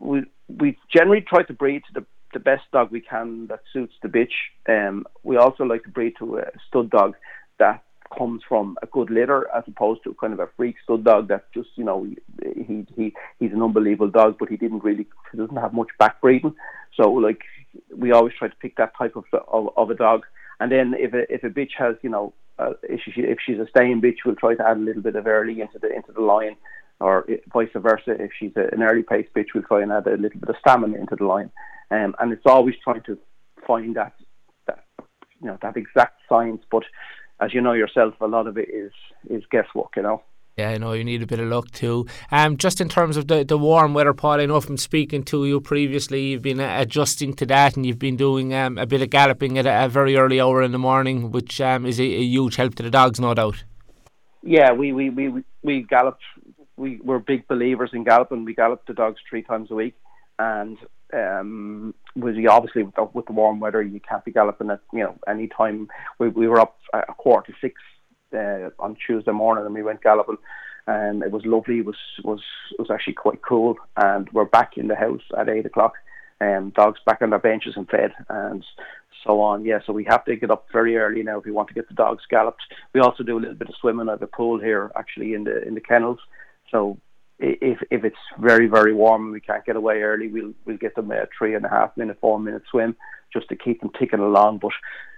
we 0.00 0.24
we 0.48 0.78
generally 0.94 1.22
try 1.22 1.42
to 1.44 1.52
breed 1.52 1.82
to 1.86 2.00
the 2.00 2.06
the 2.32 2.40
best 2.40 2.62
dog 2.72 2.90
we 2.90 3.00
can 3.00 3.46
that 3.48 3.60
suits 3.72 3.94
the 4.02 4.08
bitch. 4.08 4.34
Um, 4.68 5.06
we 5.22 5.36
also 5.36 5.64
like 5.64 5.84
to 5.84 5.88
breed 5.90 6.14
to 6.18 6.38
a 6.38 6.44
stud 6.68 6.90
dog 6.90 7.14
that 7.58 7.82
comes 8.16 8.42
from 8.48 8.76
a 8.82 8.86
good 8.86 9.10
litter 9.10 9.48
as 9.56 9.64
opposed 9.66 10.02
to 10.04 10.14
kind 10.20 10.32
of 10.32 10.40
a 10.40 10.48
freak 10.56 10.76
stud 10.84 11.04
dog 11.04 11.28
that 11.28 11.44
just 11.52 11.70
you 11.76 11.84
know 11.84 12.06
he 12.42 12.86
he 12.96 13.14
he's 13.38 13.52
an 13.52 13.62
unbelievable 13.62 14.10
dog 14.10 14.36
but 14.38 14.48
he 14.48 14.56
didn't 14.56 14.84
really 14.84 15.06
he 15.30 15.38
doesn't 15.38 15.56
have 15.56 15.72
much 15.72 15.88
back 15.98 16.20
breeding. 16.20 16.54
So 16.96 17.10
like 17.10 17.40
we 17.96 18.12
always 18.12 18.34
try 18.38 18.48
to 18.48 18.56
pick 18.56 18.76
that 18.76 18.96
type 18.96 19.16
of 19.16 19.24
of, 19.48 19.70
of 19.76 19.90
a 19.90 19.94
dog. 19.94 20.22
And 20.60 20.70
then 20.70 20.94
if 20.96 21.14
a 21.14 21.32
if 21.32 21.44
a 21.44 21.50
bitch 21.50 21.72
has 21.78 21.96
you 22.02 22.10
know 22.10 22.34
uh, 22.58 22.74
if 22.82 23.00
she 23.04 23.22
if 23.22 23.38
she's 23.44 23.58
a 23.58 23.66
staying 23.68 24.00
bitch 24.00 24.18
we'll 24.24 24.36
try 24.36 24.54
to 24.54 24.66
add 24.66 24.76
a 24.76 24.80
little 24.80 25.02
bit 25.02 25.16
of 25.16 25.26
early 25.26 25.60
into 25.60 25.78
the 25.78 25.94
into 25.94 26.12
the 26.12 26.22
line. 26.22 26.56
Or 27.00 27.26
vice 27.52 27.68
versa 27.74 28.12
if 28.20 28.30
she's 28.38 28.52
a, 28.54 28.72
an 28.72 28.82
early 28.82 29.02
pace 29.02 29.26
bitch 29.34 29.54
we'll 29.54 29.64
try 29.64 29.82
and 29.82 29.90
add 29.90 30.06
a 30.06 30.16
little 30.16 30.38
bit 30.38 30.50
of 30.50 30.56
stamina 30.60 30.96
into 30.98 31.16
the 31.16 31.24
line 31.24 31.50
um, 31.92 32.14
and 32.18 32.32
it's 32.32 32.46
always 32.46 32.74
trying 32.82 33.02
to 33.02 33.18
find 33.66 33.94
that 33.96 34.14
that 34.66 34.84
you 35.40 35.48
know 35.48 35.58
that 35.62 35.76
exact 35.76 36.20
science 36.28 36.62
but 36.70 36.84
as 37.42 37.52
you 37.52 37.60
know 37.60 37.72
yourself, 37.72 38.14
a 38.20 38.26
lot 38.26 38.46
of 38.46 38.56
it 38.56 38.68
is 38.68 38.92
is 39.28 39.42
guesswork. 39.50 39.96
You 39.96 40.02
know. 40.02 40.22
Yeah, 40.56 40.70
I 40.70 40.78
know 40.78 40.92
you 40.92 41.02
need 41.02 41.22
a 41.22 41.26
bit 41.26 41.40
of 41.40 41.48
luck 41.48 41.70
too. 41.70 42.06
Um, 42.30 42.58
just 42.58 42.80
in 42.80 42.88
terms 42.90 43.16
of 43.16 43.26
the, 43.26 43.42
the 43.42 43.56
warm 43.56 43.94
weather, 43.94 44.12
Paul, 44.12 44.38
I 44.38 44.44
know 44.44 44.60
from 44.60 44.76
speaking 44.76 45.22
to 45.24 45.46
you 45.46 45.62
previously, 45.62 46.26
you've 46.26 46.42
been 46.42 46.60
uh, 46.60 46.76
adjusting 46.78 47.32
to 47.36 47.46
that, 47.46 47.74
and 47.74 47.86
you've 47.86 47.98
been 47.98 48.16
doing 48.16 48.52
um, 48.52 48.76
a 48.76 48.84
bit 48.84 49.00
of 49.00 49.08
galloping 49.08 49.56
at 49.56 49.64
a, 49.64 49.86
a, 49.86 49.88
very 49.88 50.14
early 50.14 50.42
hour 50.42 50.62
in 50.62 50.72
the 50.72 50.78
morning, 50.78 51.30
which 51.30 51.58
um, 51.62 51.86
is 51.86 51.98
a, 51.98 52.04
a, 52.04 52.22
huge 52.22 52.56
help 52.56 52.74
to 52.74 52.82
the 52.82 52.90
dogs, 52.90 53.18
no 53.18 53.32
doubt. 53.32 53.64
Yeah, 54.42 54.72
we 54.72 54.92
we 54.92 55.08
we 55.08 55.42
we 55.62 55.82
galloped. 55.82 56.22
We 56.76 57.00
were 57.02 57.18
big 57.18 57.48
believers 57.48 57.90
in 57.94 58.04
galloping. 58.04 58.44
We 58.44 58.54
galloped 58.54 58.88
the 58.88 58.94
dogs 58.94 59.20
three 59.28 59.42
times 59.42 59.70
a 59.70 59.74
week, 59.74 59.94
and 60.38 60.76
um, 61.12 61.94
was 62.16 62.34
obviously 62.48 62.82
with 62.82 62.94
the, 62.94 63.04
with 63.12 63.26
the, 63.26 63.32
warm 63.32 63.60
weather, 63.60 63.82
you 63.82 64.00
can't 64.00 64.24
be 64.24 64.32
galloping 64.32 64.70
at 64.70 64.80
you 64.92 65.00
know 65.00 65.18
any 65.28 65.48
time. 65.48 65.88
We, 66.18 66.28
we 66.28 66.48
were 66.48 66.60
up 66.60 66.78
a 66.92 67.14
quarter 67.14 67.52
to 67.52 67.58
six 67.60 67.80
uh, 68.34 68.70
on 68.78 68.96
Tuesday 69.06 69.32
morning, 69.32 69.64
and 69.64 69.74
we 69.74 69.82
went 69.82 70.02
galloping, 70.02 70.38
and 70.86 71.22
it 71.22 71.30
was 71.30 71.44
lovely. 71.44 71.78
It 71.78 71.86
was 71.86 71.96
was 72.24 72.42
it 72.72 72.80
was 72.80 72.90
actually 72.90 73.14
quite 73.14 73.42
cool, 73.42 73.76
and 73.96 74.28
we're 74.32 74.44
back 74.44 74.76
in 74.76 74.88
the 74.88 74.96
house 74.96 75.22
at 75.36 75.48
eight 75.48 75.66
o'clock. 75.66 75.94
Um, 76.40 76.72
dogs 76.74 76.98
back 77.06 77.22
on 77.22 77.30
their 77.30 77.38
benches 77.38 77.74
and 77.76 77.88
fed, 77.88 78.12
and 78.28 78.64
so 79.24 79.40
on. 79.40 79.64
Yeah, 79.64 79.78
so 79.86 79.92
we 79.92 80.04
have 80.04 80.24
to 80.24 80.34
get 80.34 80.50
up 80.50 80.66
very 80.72 80.96
early 80.96 81.22
now 81.22 81.38
if 81.38 81.44
we 81.44 81.52
want 81.52 81.68
to 81.68 81.74
get 81.74 81.88
the 81.88 81.94
dogs 81.94 82.24
galloped. 82.28 82.62
We 82.92 83.00
also 83.00 83.22
do 83.22 83.38
a 83.38 83.40
little 83.40 83.54
bit 83.54 83.68
of 83.68 83.76
swimming 83.80 84.08
at 84.08 84.18
the 84.18 84.26
pool 84.26 84.58
here, 84.58 84.90
actually 84.96 85.34
in 85.34 85.44
the 85.44 85.62
in 85.66 85.74
the 85.74 85.80
kennels. 85.80 86.18
So 86.70 86.98
if 87.38 87.78
if 87.90 88.04
it's 88.04 88.16
very 88.38 88.66
very 88.66 88.94
warm 88.94 89.24
and 89.24 89.32
we 89.32 89.40
can't 89.40 89.64
get 89.64 89.76
away 89.76 90.02
early, 90.02 90.28
we'll 90.28 90.54
we'll 90.64 90.76
get 90.76 90.94
them 90.94 91.10
a 91.10 91.26
three 91.36 91.54
and 91.54 91.64
a 91.64 91.68
half 91.68 91.96
minute, 91.96 92.18
four 92.20 92.38
minute 92.38 92.62
swim 92.70 92.96
just 93.32 93.48
to 93.48 93.56
keep 93.56 93.80
them 93.80 93.90
ticking 93.98 94.20
along. 94.20 94.58
But 94.58 94.72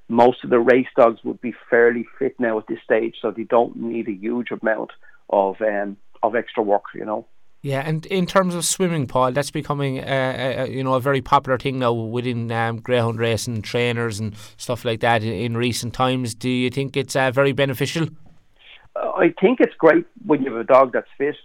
most 0.09 0.45
of 0.45 0.51
the 0.51 0.61
race 0.61 0.87
dogs 0.97 1.21
would 1.25 1.41
be 1.41 1.55
fairly 1.71 2.07
fit 2.19 2.39
now 2.39 2.59
at 2.59 2.67
this 2.67 2.79
stage, 2.85 3.17
so 3.21 3.31
they 3.31 3.45
don't 3.45 3.77
need 3.77 4.09
a 4.09 4.13
huge 4.13 4.51
amount 4.51 4.91
of 5.31 5.61
um, 5.61 5.97
of 6.23 6.35
extra 6.35 6.63
work, 6.63 6.85
you 6.95 7.05
know. 7.05 7.27
Yeah, 7.63 7.81
and 7.81 8.05
in 8.07 8.27
terms 8.27 8.55
of 8.55 8.67
swimming, 8.67 9.07
Paul, 9.07 9.33
that's 9.33 9.51
becoming 9.51 9.99
uh, 9.99 10.65
a, 10.67 10.71
you 10.71 10.85
know 10.85 10.95
a 10.95 11.01
very 11.01 11.23
popular 11.23 11.59
thing 11.59 11.79
now 11.79 11.93
within 11.93 12.53
um, 12.53 12.81
greyhound 12.81 13.19
racing 13.19 13.63
trainers 13.63 14.21
and 14.21 14.35
stuff 14.57 14.85
like 14.85 15.01
that 15.01 15.23
in, 15.23 15.33
in 15.33 15.57
recent 15.57 15.95
times. 15.95 16.35
Do 16.35 16.51
you 16.51 16.69
think 16.71 16.97
it's 16.97 17.17
uh, 17.17 17.31
very 17.31 17.53
beneficial? 17.53 18.09
I 18.97 19.35
think 19.41 19.61
it's 19.61 19.75
great 19.79 20.07
when 20.25 20.43
you 20.43 20.53
have 20.53 20.61
a 20.61 20.65
dog 20.65 20.93
that's 20.93 21.09
fit 21.17 21.37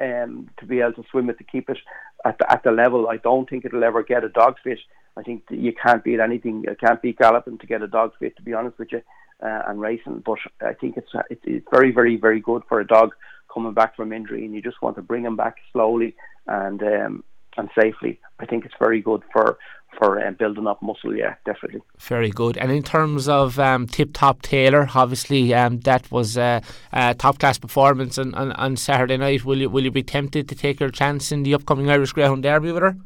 um, 0.00 0.48
to 0.58 0.66
be 0.66 0.80
able 0.80 0.94
to 0.94 1.04
swim 1.10 1.30
it 1.30 1.38
to 1.38 1.44
keep 1.44 1.68
it 1.70 1.78
at 2.24 2.38
the, 2.38 2.50
at 2.50 2.62
the 2.62 2.70
level. 2.70 3.08
I 3.08 3.18
don't 3.18 3.48
think 3.48 3.64
it'll 3.64 3.84
ever 3.84 4.02
get 4.02 4.24
a 4.24 4.28
dog 4.28 4.56
fit. 4.62 4.78
I 5.16 5.22
think 5.22 5.44
you 5.50 5.72
can't 5.72 6.04
beat 6.04 6.20
anything. 6.20 6.64
You 6.66 6.76
can't 6.78 7.02
beat 7.02 7.18
galloping 7.18 7.58
to 7.58 7.66
get 7.66 7.82
a 7.82 7.88
dog 7.88 8.12
fit, 8.18 8.36
to 8.36 8.42
be 8.42 8.54
honest 8.54 8.78
with 8.78 8.92
you, 8.92 9.02
uh, 9.42 9.62
and 9.66 9.80
racing. 9.80 10.22
But 10.24 10.38
I 10.60 10.74
think 10.74 10.96
it's 10.96 11.10
it's 11.30 11.66
very 11.70 11.90
very 11.90 12.16
very 12.16 12.40
good 12.40 12.62
for 12.68 12.80
a 12.80 12.86
dog 12.86 13.10
coming 13.52 13.74
back 13.74 13.96
from 13.96 14.12
injury, 14.12 14.44
and 14.44 14.54
you 14.54 14.62
just 14.62 14.80
want 14.80 14.96
to 14.96 15.02
bring 15.02 15.24
him 15.24 15.36
back 15.36 15.56
slowly 15.72 16.14
and 16.46 16.82
um, 16.82 17.24
and 17.56 17.68
safely. 17.80 18.18
I 18.38 18.46
think 18.46 18.64
it's 18.64 18.74
very 18.78 19.00
good 19.00 19.22
for 19.32 19.58
for 19.98 20.24
um, 20.24 20.34
building 20.34 20.66
up 20.66 20.80
muscle. 20.82 21.16
Yeah, 21.16 21.34
definitely. 21.44 21.82
Very 21.98 22.30
good. 22.30 22.56
And 22.56 22.70
in 22.70 22.82
terms 22.82 23.28
of 23.28 23.58
um, 23.58 23.86
Tip 23.86 24.12
Top 24.12 24.40
Taylor, 24.40 24.88
obviously 24.94 25.52
um, 25.52 25.80
that 25.80 26.10
was 26.12 26.36
a, 26.36 26.62
a 26.92 27.14
top 27.14 27.40
class 27.40 27.58
performance 27.58 28.16
on, 28.16 28.32
on, 28.34 28.52
on, 28.52 28.76
Saturday 28.76 29.16
night. 29.16 29.44
Will 29.44 29.58
you 29.58 29.68
will 29.68 29.84
you 29.84 29.90
be 29.90 30.04
tempted 30.04 30.48
to 30.48 30.54
take 30.54 30.78
your 30.78 30.90
chance 30.90 31.32
in 31.32 31.42
the 31.42 31.54
upcoming 31.54 31.90
Irish 31.90 32.12
Greyhound 32.12 32.44
Derby 32.44 32.72
with 32.72 32.82
her? 32.82 32.96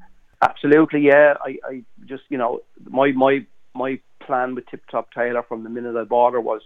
Absolutely, 0.43 1.01
yeah. 1.01 1.35
I, 1.41 1.59
I 1.67 1.83
just 2.05 2.25
you 2.29 2.39
know 2.39 2.61
my 2.89 3.13
my 3.13 3.47
my 3.75 3.99
plan 4.21 4.55
with 4.55 4.67
Tip 4.67 4.83
Top 4.91 5.13
Taylor 5.13 5.43
from 5.43 5.65
the 5.65 5.71
minute 5.71 5.97
I 5.97 6.05
bought 6.05 6.35
her 6.35 6.41
was 6.41 6.63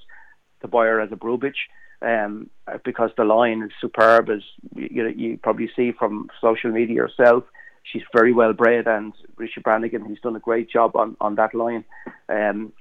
to 0.62 0.68
buy 0.68 0.86
her 0.86 1.00
as 1.00 1.12
a 1.12 1.16
brood 1.16 1.40
bitch 1.40 1.68
um, 2.02 2.50
because 2.84 3.10
the 3.16 3.24
line 3.24 3.62
is 3.62 3.70
superb, 3.80 4.28
as 4.30 4.42
you, 4.74 5.08
you 5.08 5.38
probably 5.42 5.70
see 5.74 5.92
from 5.92 6.28
social 6.40 6.70
media 6.70 6.94
yourself. 6.94 7.44
She's 7.92 8.02
very 8.12 8.32
well 8.32 8.52
bred, 8.52 8.86
and 8.86 9.12
Richard 9.36 9.62
Brannigan, 9.62 10.04
he's 10.04 10.20
done 10.20 10.36
a 10.36 10.40
great 10.40 10.70
job 10.70 10.94
on, 10.96 11.16
on 11.20 11.36
that 11.36 11.54
line. 11.54 11.84
Um, 12.28 12.72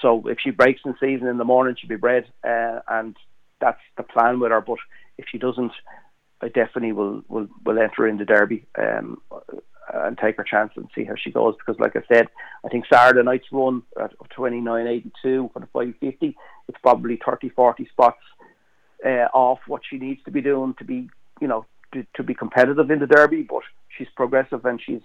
so 0.00 0.26
if 0.26 0.38
she 0.40 0.50
breaks 0.50 0.80
in 0.84 0.94
season 1.00 1.26
in 1.28 1.38
the 1.38 1.44
morning, 1.44 1.76
she'll 1.78 1.88
be 1.88 1.96
bred, 1.96 2.24
uh, 2.44 2.80
and 2.88 3.16
that's 3.60 3.80
the 3.96 4.02
plan 4.02 4.40
with 4.40 4.50
her. 4.50 4.60
But 4.60 4.78
if 5.18 5.26
she 5.30 5.38
doesn't, 5.38 5.72
I 6.40 6.48
definitely 6.48 6.92
will 6.92 7.22
will, 7.28 7.48
will 7.64 7.78
enter 7.78 8.06
in 8.06 8.16
the 8.16 8.24
derby 8.24 8.66
um, 8.78 9.20
and 9.92 10.16
take 10.18 10.36
her 10.36 10.44
chance 10.44 10.72
and 10.76 10.88
see 10.94 11.04
how 11.04 11.14
she 11.16 11.30
goes. 11.30 11.54
Because, 11.56 11.78
like 11.80 11.96
I 11.96 12.02
said, 12.12 12.28
I 12.64 12.68
think 12.68 12.86
Saturday 12.86 13.22
night's 13.22 13.46
run 13.52 13.82
at 14.00 14.12
29.82 14.36 15.52
for 15.52 15.60
the 15.60 15.66
550. 15.66 16.36
It's 16.68 16.78
probably 16.82 17.20
30, 17.24 17.50
40 17.50 17.88
spots 17.88 18.22
uh, 19.04 19.28
off 19.34 19.58
what 19.66 19.82
she 19.88 19.98
needs 19.98 20.22
to 20.24 20.30
be 20.30 20.40
doing 20.40 20.74
to 20.78 20.84
be, 20.84 21.08
you 21.40 21.48
know, 21.48 21.66
to, 21.92 22.06
to 22.14 22.22
be 22.22 22.34
competitive 22.34 22.90
in 22.90 23.00
the 23.00 23.06
derby. 23.06 23.42
But 23.42 23.62
she's 24.00 24.08
progressive 24.16 24.64
and 24.64 24.80
she's. 24.84 25.02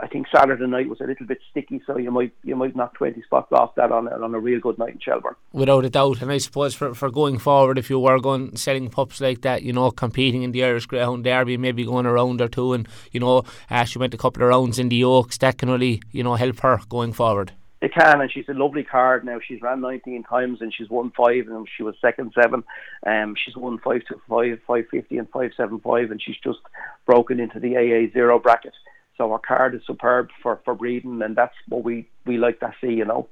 I 0.00 0.06
think 0.06 0.28
Saturday 0.32 0.68
night 0.68 0.88
was 0.88 1.00
a 1.00 1.04
little 1.04 1.26
bit 1.26 1.40
sticky, 1.50 1.82
so 1.84 1.98
you 1.98 2.12
might 2.12 2.32
you 2.44 2.54
might 2.54 2.76
knock 2.76 2.94
twenty 2.94 3.22
spots 3.22 3.50
off 3.50 3.74
that 3.74 3.90
on 3.90 4.06
a, 4.06 4.12
on 4.12 4.32
a 4.32 4.38
real 4.38 4.60
good 4.60 4.78
night 4.78 4.92
in 4.92 5.00
Shelbourne. 5.00 5.34
Without 5.52 5.84
a 5.84 5.90
doubt, 5.90 6.22
and 6.22 6.30
I 6.30 6.38
suppose 6.38 6.76
for, 6.76 6.94
for 6.94 7.10
going 7.10 7.38
forward, 7.38 7.76
if 7.76 7.90
you 7.90 7.98
were 7.98 8.20
going 8.20 8.54
selling 8.54 8.88
pups 8.88 9.20
like 9.20 9.40
that, 9.40 9.64
you 9.64 9.72
know, 9.72 9.90
competing 9.90 10.44
in 10.44 10.52
the 10.52 10.62
Irish 10.62 10.86
Greyhound 10.86 11.24
Derby, 11.24 11.56
maybe 11.56 11.84
going 11.84 12.06
a 12.06 12.12
round 12.12 12.40
or 12.40 12.46
two, 12.46 12.72
and 12.72 12.86
you 13.10 13.18
know, 13.18 13.42
uh, 13.68 13.82
she 13.82 13.98
went 13.98 14.14
a 14.14 14.18
couple 14.18 14.44
of 14.44 14.50
rounds 14.50 14.78
in 14.78 14.90
the 14.90 15.02
Oaks, 15.02 15.38
that 15.38 15.58
can 15.58 15.68
really 15.68 16.00
you 16.12 16.22
know 16.22 16.36
help 16.36 16.60
her 16.60 16.78
going 16.88 17.12
forward. 17.12 17.52
It 17.80 17.94
can, 17.94 18.20
and 18.20 18.30
she's 18.30 18.48
a 18.48 18.54
lovely 18.54 18.84
card 18.84 19.24
now. 19.24 19.38
She's 19.46 19.62
ran 19.62 19.80
19 19.80 20.24
times 20.24 20.60
and 20.60 20.72
she's 20.72 20.90
won 20.90 21.12
five, 21.16 21.48
and 21.48 21.66
she 21.76 21.82
was 21.82 21.94
second 22.00 22.32
seven. 22.34 22.62
Um, 23.06 23.34
she's 23.42 23.56
won 23.56 23.78
five 23.78 24.02
to 24.08 24.20
five, 24.28 24.58
five 24.66 24.84
fifty, 24.90 25.16
and 25.16 25.30
five 25.30 25.52
seven 25.56 25.80
five, 25.80 26.10
and 26.10 26.20
she's 26.22 26.36
just 26.44 26.58
broken 27.06 27.40
into 27.40 27.58
the 27.58 27.76
AA 27.76 28.12
zero 28.12 28.38
bracket. 28.38 28.74
So 29.16 29.30
her 29.32 29.38
card 29.38 29.74
is 29.74 29.82
superb 29.86 30.28
for, 30.42 30.60
for 30.64 30.74
breeding, 30.74 31.22
and 31.22 31.36
that's 31.36 31.54
what 31.68 31.84
we, 31.84 32.08
we 32.26 32.38
like 32.38 32.60
to 32.60 32.72
see, 32.80 32.92
you 32.92 33.04
know. 33.04 33.28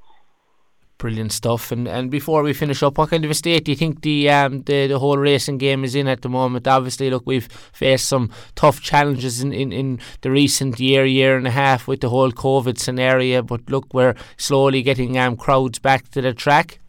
Brilliant 0.99 1.31
stuff. 1.31 1.71
And 1.71 1.87
and 1.87 2.11
before 2.11 2.43
we 2.43 2.53
finish 2.53 2.83
up, 2.83 2.99
what 2.99 3.11
kind 3.11 3.25
of 3.25 3.31
a 3.31 3.35
state 3.35 3.65
do 3.65 3.71
you 3.71 3.77
think 3.77 4.03
the 4.03 4.29
um 4.31 4.63
the, 4.63 4.89
the 4.89 4.99
whole 4.99 5.17
racing 5.17 5.59
game 5.59 5.85
is 5.85 5.95
in 5.95 6.09
at 6.09 6.23
the 6.23 6.29
moment? 6.29 6.67
Obviously, 6.67 7.09
look, 7.09 7.23
we've 7.25 7.47
faced 7.73 8.07
some 8.07 8.33
tough 8.57 8.81
challenges 8.81 9.41
in, 9.41 9.53
in, 9.53 9.73
in 9.73 10.01
the 10.23 10.31
recent 10.31 10.81
year, 10.81 11.05
year 11.07 11.37
and 11.37 11.47
a 11.47 11.53
half 11.53 11.87
with 11.87 12.01
the 12.01 12.09
whole 12.09 12.33
COVID 12.33 12.79
scenario. 12.79 13.43
But 13.43 13.71
look, 13.71 13.95
we're 13.95 14.17
slowly 14.37 14.83
getting 14.83 15.17
um 15.17 15.37
crowds 15.37 15.79
back 15.79 16.09
to 16.11 16.21
the 16.21 16.35
track. 16.35 16.81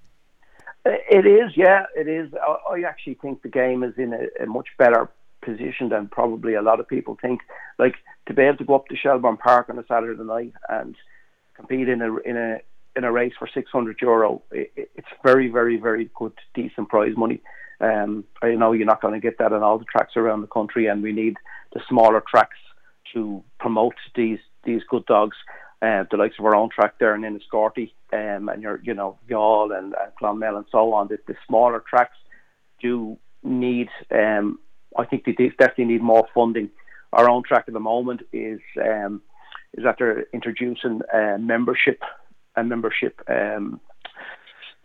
Uh, 0.86 0.92
it 1.12 1.28
is, 1.28 1.52
yeah, 1.56 1.86
it 1.96 2.08
is. 2.08 2.34
I, 2.34 2.82
actually 2.88 3.16
think 3.16 3.44
the 3.44 3.50
game 3.50 3.84
is 3.84 3.94
in 3.98 4.14
a, 4.14 4.44
a 4.44 4.48
much 4.48 4.70
better 4.80 5.10
position 5.42 5.90
than 5.90 6.08
probably 6.08 6.56
a 6.56 6.62
lot 6.64 6.80
of 6.80 6.88
people 6.88 7.18
think. 7.22 7.42
Like 7.78 7.96
to 8.26 8.34
be 8.34 8.42
able 8.42 8.58
to 8.58 8.66
go 8.66 8.76
up 8.76 8.88
to 8.88 8.96
Shelbourne 8.96 9.38
Park 9.38 9.70
on 9.70 9.78
a 9.78 9.86
Saturday 9.88 10.24
night 10.24 10.54
and 10.68 10.96
compete 11.54 11.90
in 11.90 12.02
a 12.02 12.16
in 12.18 12.38
a 12.38 12.60
in 13.00 13.06
a 13.06 13.12
race 13.12 13.34
for 13.40 13.48
600 13.52 13.98
euro, 14.02 14.44
it, 14.52 14.72
it's 14.76 15.08
very, 15.24 15.48
very, 15.48 15.78
very 15.78 16.10
good, 16.16 16.34
decent 16.54 16.90
prize 16.90 17.16
money. 17.16 17.42
Um, 17.80 18.26
I 18.42 18.56
know 18.56 18.74
you're 18.74 18.86
not 18.86 19.02
going 19.02 19.14
to 19.14 19.22
get 19.22 19.38
that 19.40 19.54
on 19.54 19.64
all 19.64 19.80
the 19.80 19.86
tracks 19.86 20.18
around 20.18 20.42
the 20.42 20.48
country, 20.48 20.88
and 20.88 21.02
we 21.02 21.14
need 21.14 21.38
the 21.74 21.82
smaller 21.88 22.22
tracks 22.30 22.58
to 23.14 23.42
promote 23.60 23.96
these 24.16 24.40
these 24.66 24.82
good 24.90 25.06
dogs. 25.06 25.38
Uh, 25.82 26.04
the 26.12 26.18
likes 26.18 26.36
of 26.38 26.46
our 26.46 26.58
own 26.58 26.70
track 26.70 26.96
there 27.00 27.16
in 27.16 27.22
Enniscorthy, 27.22 27.94
um, 28.12 28.50
and 28.50 28.62
your, 28.62 28.82
you 28.84 28.94
know, 28.94 29.18
and, 29.30 29.72
and 29.72 30.12
Clonmel 30.20 30.58
and 30.58 30.66
so 30.70 30.94
on. 30.94 31.08
The, 31.08 31.20
the 31.26 31.36
smaller 31.48 31.82
tracks 31.90 32.18
do 32.82 33.18
need, 33.44 33.88
um, 34.12 34.60
I 34.98 35.06
think 35.06 35.24
they 35.24 35.32
definitely 35.32 35.86
need 35.86 36.04
more 36.04 36.28
funding. 36.36 36.70
Our 37.14 37.30
own 37.30 37.44
track 37.44 37.64
at 37.70 37.74
the 37.74 37.80
moment 37.80 38.24
is 38.34 38.60
um, 38.78 39.22
is 39.74 39.84
that 39.86 39.96
they're 40.00 40.26
introducing 40.34 41.02
uh, 41.14 41.38
membership 41.40 42.02
a 42.60 42.64
membership 42.64 43.22
um, 43.28 43.80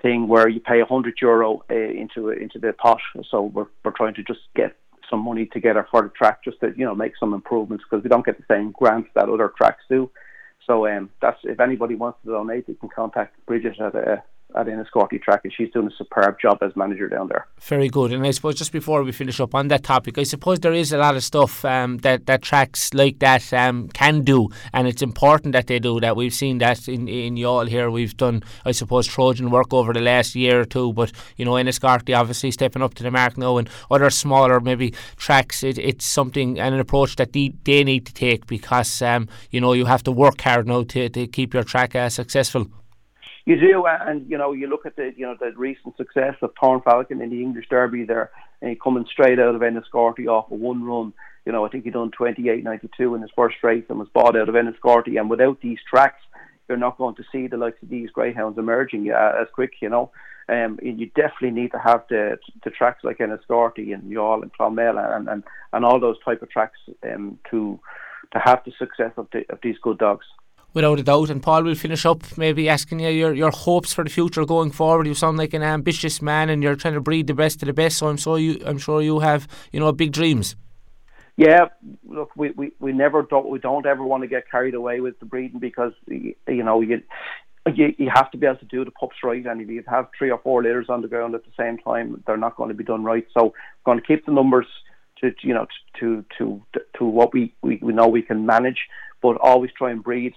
thing 0.02 0.28
where 0.28 0.48
you 0.48 0.60
pay 0.60 0.80
a 0.80 0.84
hundred 0.84 1.14
euro 1.20 1.62
uh, 1.70 1.74
into 1.74 2.30
into 2.30 2.58
the 2.58 2.72
pot. 2.72 3.00
So 3.30 3.42
we're 3.42 3.66
we're 3.84 3.92
trying 3.92 4.14
to 4.14 4.22
just 4.22 4.40
get 4.54 4.76
some 5.10 5.20
money 5.20 5.46
together 5.46 5.86
for 5.90 6.02
the 6.02 6.08
track, 6.10 6.44
just 6.44 6.60
to 6.60 6.72
you 6.76 6.84
know 6.84 6.94
make 6.94 7.16
some 7.18 7.34
improvements 7.34 7.84
because 7.84 8.02
we 8.02 8.10
don't 8.10 8.24
get 8.24 8.38
the 8.38 8.44
same 8.48 8.72
grants 8.72 9.10
that 9.14 9.28
other 9.28 9.52
tracks 9.56 9.84
do. 9.88 10.10
So 10.66 10.86
um, 10.86 11.10
that's 11.20 11.38
if 11.44 11.60
anybody 11.60 11.94
wants 11.94 12.18
to 12.24 12.30
donate, 12.30 12.68
you 12.68 12.74
can 12.74 12.88
contact 12.88 13.34
Bridget 13.46 13.80
at 13.80 13.94
uh, 13.94 14.16
at 14.54 14.66
Enniscorthy 14.66 15.20
track, 15.20 15.40
and 15.44 15.52
she's 15.52 15.70
doing 15.72 15.88
a 15.88 15.96
superb 15.96 16.40
job 16.40 16.58
as 16.62 16.74
manager 16.76 17.08
down 17.08 17.28
there. 17.28 17.46
Very 17.60 17.88
good. 17.88 18.12
And 18.12 18.26
I 18.26 18.30
suppose 18.30 18.56
just 18.56 18.72
before 18.72 19.02
we 19.02 19.12
finish 19.12 19.40
up 19.40 19.54
on 19.54 19.68
that 19.68 19.82
topic, 19.82 20.18
I 20.18 20.22
suppose 20.22 20.60
there 20.60 20.72
is 20.72 20.92
a 20.92 20.98
lot 20.98 21.16
of 21.16 21.24
stuff 21.24 21.64
um, 21.64 21.98
that 21.98 22.26
that 22.26 22.42
tracks 22.42 22.94
like 22.94 23.18
that 23.18 23.52
um, 23.52 23.88
can 23.88 24.22
do, 24.22 24.48
and 24.72 24.86
it's 24.86 25.02
important 25.02 25.52
that 25.52 25.66
they 25.66 25.78
do 25.78 26.00
that. 26.00 26.16
We've 26.16 26.34
seen 26.34 26.58
that 26.58 26.88
in 26.88 27.08
in 27.08 27.36
Youghal 27.36 27.68
here. 27.68 27.90
We've 27.90 28.16
done, 28.16 28.42
I 28.64 28.72
suppose, 28.72 29.06
Trojan 29.06 29.50
work 29.50 29.72
over 29.72 29.92
the 29.92 30.00
last 30.00 30.34
year 30.34 30.60
or 30.60 30.64
two, 30.64 30.92
but 30.92 31.12
you 31.36 31.44
know, 31.44 31.52
Enniscorthy 31.52 32.16
obviously 32.16 32.50
stepping 32.50 32.82
up 32.82 32.94
to 32.94 33.02
the 33.02 33.10
mark 33.10 33.36
now, 33.36 33.58
and 33.58 33.68
other 33.90 34.10
smaller 34.10 34.60
maybe 34.60 34.94
tracks. 35.16 35.62
It, 35.62 35.78
it's 35.78 36.04
something 36.04 36.58
and 36.60 36.74
an 36.74 36.80
approach 36.80 37.16
that 37.16 37.32
they, 37.32 37.52
they 37.64 37.84
need 37.84 38.06
to 38.06 38.14
take 38.14 38.46
because 38.46 39.02
um, 39.02 39.28
you 39.50 39.60
know 39.60 39.72
you 39.72 39.86
have 39.86 40.02
to 40.04 40.12
work 40.12 40.40
hard 40.40 40.66
now 40.66 40.84
to, 40.84 41.08
to 41.08 41.26
keep 41.26 41.54
your 41.54 41.64
track 41.64 41.94
uh, 41.94 42.08
successful. 42.08 42.66
You 43.46 43.60
do, 43.60 43.84
and 43.86 44.28
you 44.30 44.38
know, 44.38 44.52
you 44.52 44.68
look 44.68 44.86
at 44.86 44.96
the 44.96 45.12
you 45.16 45.26
know 45.26 45.36
the 45.38 45.52
recent 45.56 45.96
success 45.98 46.34
of 46.40 46.52
Thorn 46.58 46.80
Falcon 46.80 47.20
in 47.20 47.28
the 47.28 47.42
English 47.42 47.66
Derby 47.68 48.04
there, 48.04 48.30
and 48.62 48.80
coming 48.80 49.04
straight 49.10 49.38
out 49.38 49.54
of 49.54 49.60
Enniscorthy 49.60 50.26
off 50.26 50.50
a 50.50 50.54
one 50.54 50.82
run. 50.82 51.12
You 51.44 51.52
know, 51.52 51.66
I 51.66 51.68
think 51.68 51.84
he 51.84 51.90
done 51.90 52.10
twenty 52.10 52.48
eight 52.48 52.64
ninety 52.64 52.88
two 52.96 53.14
in 53.14 53.20
his 53.20 53.30
first 53.36 53.56
race 53.62 53.84
and 53.90 53.98
was 53.98 54.08
bought 54.14 54.34
out 54.34 54.48
of 54.48 54.54
Enniscorthy. 54.54 55.18
And 55.18 55.28
without 55.28 55.60
these 55.60 55.78
tracks, 55.88 56.22
you're 56.68 56.78
not 56.78 56.96
going 56.96 57.16
to 57.16 57.24
see 57.30 57.46
the 57.46 57.58
likes 57.58 57.82
of 57.82 57.90
these 57.90 58.08
greyhounds 58.10 58.56
emerging 58.56 59.10
uh, 59.10 59.32
as 59.38 59.48
quick. 59.54 59.72
You 59.82 59.90
know, 59.90 60.10
um, 60.48 60.78
you 60.82 61.10
definitely 61.14 61.50
need 61.50 61.72
to 61.72 61.78
have 61.78 62.04
the 62.08 62.38
the 62.64 62.70
tracks 62.70 63.04
like 63.04 63.18
Enniscorthy 63.18 63.92
and 63.92 64.10
Youghal 64.10 64.40
and 64.40 64.54
Clonmel 64.54 64.96
and, 64.98 65.28
and 65.28 65.44
and 65.74 65.84
all 65.84 66.00
those 66.00 66.16
type 66.24 66.40
of 66.40 66.48
tracks 66.48 66.78
um, 67.02 67.38
to 67.50 67.78
to 68.32 68.38
have 68.38 68.62
the 68.64 68.72
success 68.78 69.12
of, 69.18 69.28
the, 69.32 69.44
of 69.50 69.58
these 69.62 69.76
good 69.82 69.98
dogs 69.98 70.24
without 70.74 70.98
a 70.98 71.02
doubt. 71.02 71.30
And 71.30 71.42
Paul 71.42 71.62
will 71.62 71.74
finish 71.74 72.04
up 72.04 72.36
maybe 72.36 72.68
asking 72.68 73.00
you 73.00 73.08
your, 73.08 73.32
your 73.32 73.50
hopes 73.50 73.92
for 73.92 74.04
the 74.04 74.10
future 74.10 74.44
going 74.44 74.72
forward. 74.72 75.06
You 75.06 75.14
sound 75.14 75.38
like 75.38 75.54
an 75.54 75.62
ambitious 75.62 76.20
man, 76.20 76.50
and 76.50 76.62
you're 76.62 76.76
trying 76.76 76.94
to 76.94 77.00
breed 77.00 77.28
the 77.28 77.34
best 77.34 77.62
of 77.62 77.66
the 77.66 77.72
best. 77.72 77.98
So 77.98 78.08
I'm 78.08 78.18
so 78.18 78.36
you 78.36 78.60
I'm 78.66 78.78
sure 78.78 79.00
you 79.00 79.20
have 79.20 79.48
you 79.72 79.80
know 79.80 79.90
big 79.92 80.12
dreams. 80.12 80.56
Yeah, 81.36 81.66
look, 82.06 82.30
we, 82.36 82.50
we, 82.50 82.72
we 82.78 82.92
never 82.92 83.22
don't 83.22 83.48
we 83.48 83.58
don't 83.58 83.86
ever 83.86 84.04
want 84.04 84.22
to 84.22 84.28
get 84.28 84.48
carried 84.50 84.74
away 84.74 85.00
with 85.00 85.18
the 85.20 85.26
breeding 85.26 85.60
because 85.60 85.92
you 86.08 86.34
know 86.46 86.80
you. 86.80 87.02
You, 87.74 87.94
you 87.96 88.10
have 88.12 88.30
to 88.32 88.36
be 88.36 88.46
able 88.46 88.58
to 88.58 88.66
do 88.66 88.84
the 88.84 88.90
pups 88.90 89.16
right, 89.24 89.46
and 89.46 89.58
if 89.58 89.70
you 89.70 89.82
have 89.88 90.08
three 90.18 90.30
or 90.30 90.36
four 90.36 90.62
litters 90.62 90.90
on 90.90 91.00
the 91.00 91.08
ground 91.08 91.34
at 91.34 91.44
the 91.46 91.50
same 91.58 91.78
time, 91.78 92.22
they're 92.26 92.36
not 92.36 92.56
going 92.56 92.68
to 92.68 92.74
be 92.74 92.84
done 92.84 93.04
right. 93.04 93.26
So, 93.32 93.44
we're 93.44 93.86
going 93.86 93.98
to 93.98 94.06
keep 94.06 94.26
the 94.26 94.32
numbers 94.32 94.66
to 95.22 95.32
you 95.40 95.54
know 95.54 95.66
to 95.98 96.26
to 96.36 96.62
to 96.98 97.04
what 97.06 97.32
we, 97.32 97.54
we, 97.62 97.78
we 97.80 97.94
know 97.94 98.06
we 98.06 98.20
can 98.20 98.44
manage, 98.44 98.80
but 99.22 99.38
always 99.40 99.70
try 99.78 99.90
and 99.90 100.04
breed 100.04 100.34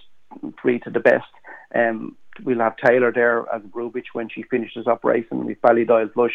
three 0.60 0.78
to 0.80 0.90
the 0.90 1.00
best. 1.00 1.26
Um, 1.74 2.16
we'll 2.44 2.60
have 2.60 2.76
Taylor 2.76 3.12
there 3.12 3.40
as 3.52 3.62
bitch 3.62 4.10
when 4.12 4.28
she 4.28 4.42
finishes 4.44 4.86
up 4.86 5.04
racing. 5.04 5.44
We've 5.44 5.60
Ballydoyle 5.60 6.12
Flush 6.12 6.34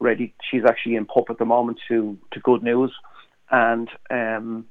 ready. 0.00 0.34
She's 0.50 0.64
actually 0.66 0.96
in 0.96 1.06
pup 1.06 1.26
at 1.30 1.38
the 1.38 1.44
moment 1.44 1.78
to 1.88 2.18
to 2.32 2.40
good 2.40 2.62
news, 2.62 2.92
and 3.50 3.88
um, 4.10 4.66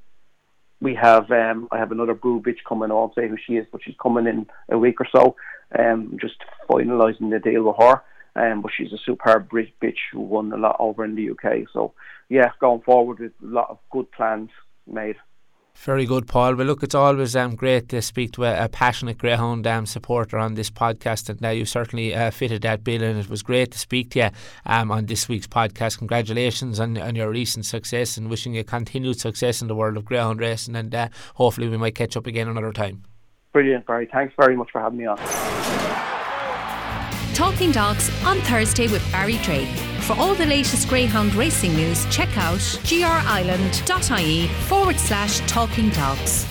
we 0.80 0.94
have 0.94 1.30
um, 1.30 1.68
I 1.70 1.78
have 1.78 1.92
another 1.92 2.14
brood 2.14 2.44
bitch 2.44 2.64
coming. 2.68 2.90
Won't 2.90 3.14
say 3.14 3.28
who 3.28 3.36
she 3.46 3.54
is, 3.54 3.66
but 3.70 3.82
she's 3.84 3.94
coming 4.02 4.26
in 4.26 4.46
a 4.70 4.78
week 4.78 5.00
or 5.00 5.08
so. 5.14 5.36
Um, 5.78 6.18
just 6.20 6.36
finalising 6.68 7.30
the 7.30 7.38
deal 7.38 7.64
with 7.64 7.76
her. 7.78 8.02
Um, 8.34 8.62
but 8.62 8.72
she's 8.74 8.92
a 8.92 8.98
superb 9.04 9.50
bitch 9.50 9.98
who 10.10 10.20
won 10.20 10.52
a 10.52 10.56
lot 10.56 10.76
over 10.78 11.04
in 11.04 11.14
the 11.14 11.30
UK. 11.30 11.68
So 11.72 11.92
yeah, 12.28 12.50
going 12.60 12.80
forward 12.80 13.20
with 13.20 13.32
a 13.42 13.46
lot 13.46 13.68
of 13.70 13.78
good 13.90 14.10
plans 14.12 14.50
made. 14.86 15.16
Very 15.74 16.06
good, 16.06 16.28
Paul. 16.28 16.54
Well, 16.54 16.66
look, 16.66 16.82
it's 16.84 16.94
always 16.94 17.34
um, 17.34 17.56
great 17.56 17.88
to 17.88 18.00
speak 18.02 18.32
to 18.32 18.44
a, 18.44 18.64
a 18.64 18.68
passionate 18.68 19.18
Greyhound 19.18 19.66
um, 19.66 19.84
supporter 19.84 20.38
on 20.38 20.54
this 20.54 20.70
podcast, 20.70 21.28
and 21.28 21.40
now 21.40 21.50
you 21.50 21.64
certainly 21.64 22.14
uh, 22.14 22.30
fitted 22.30 22.62
that 22.62 22.84
bill, 22.84 23.02
and 23.02 23.18
it 23.18 23.28
was 23.28 23.42
great 23.42 23.72
to 23.72 23.78
speak 23.78 24.10
to 24.10 24.18
you 24.20 24.30
um, 24.64 24.92
on 24.92 25.06
this 25.06 25.28
week's 25.28 25.48
podcast. 25.48 25.98
Congratulations 25.98 26.78
on, 26.78 26.96
on 26.98 27.16
your 27.16 27.30
recent 27.30 27.66
success, 27.66 28.16
and 28.16 28.30
wishing 28.30 28.54
you 28.54 28.62
continued 28.62 29.18
success 29.18 29.60
in 29.60 29.66
the 29.66 29.74
world 29.74 29.96
of 29.96 30.04
Greyhound 30.04 30.38
racing, 30.38 30.76
and 30.76 30.94
uh, 30.94 31.08
hopefully 31.34 31.68
we 31.68 31.76
might 31.76 31.96
catch 31.96 32.16
up 32.16 32.28
again 32.28 32.46
another 32.46 32.72
time. 32.72 33.02
Brilliant, 33.52 33.84
Barry. 33.86 34.08
Thanks 34.12 34.34
very 34.38 34.56
much 34.56 34.70
for 34.70 34.80
having 34.80 34.98
me 34.98 35.06
on. 35.06 35.18
Talking 37.34 37.72
Dogs 37.72 38.08
on 38.24 38.38
Thursday 38.42 38.88
with 38.88 39.02
Barry 39.10 39.38
Drake. 39.38 39.91
For 40.02 40.14
all 40.14 40.34
the 40.34 40.46
latest 40.46 40.88
Greyhound 40.88 41.32
racing 41.34 41.76
news, 41.76 42.04
check 42.10 42.36
out 42.36 42.58
grireland.ie 42.58 44.48
forward 44.66 44.98
slash 44.98 45.38
talking 45.48 45.90
dogs. 45.90 46.44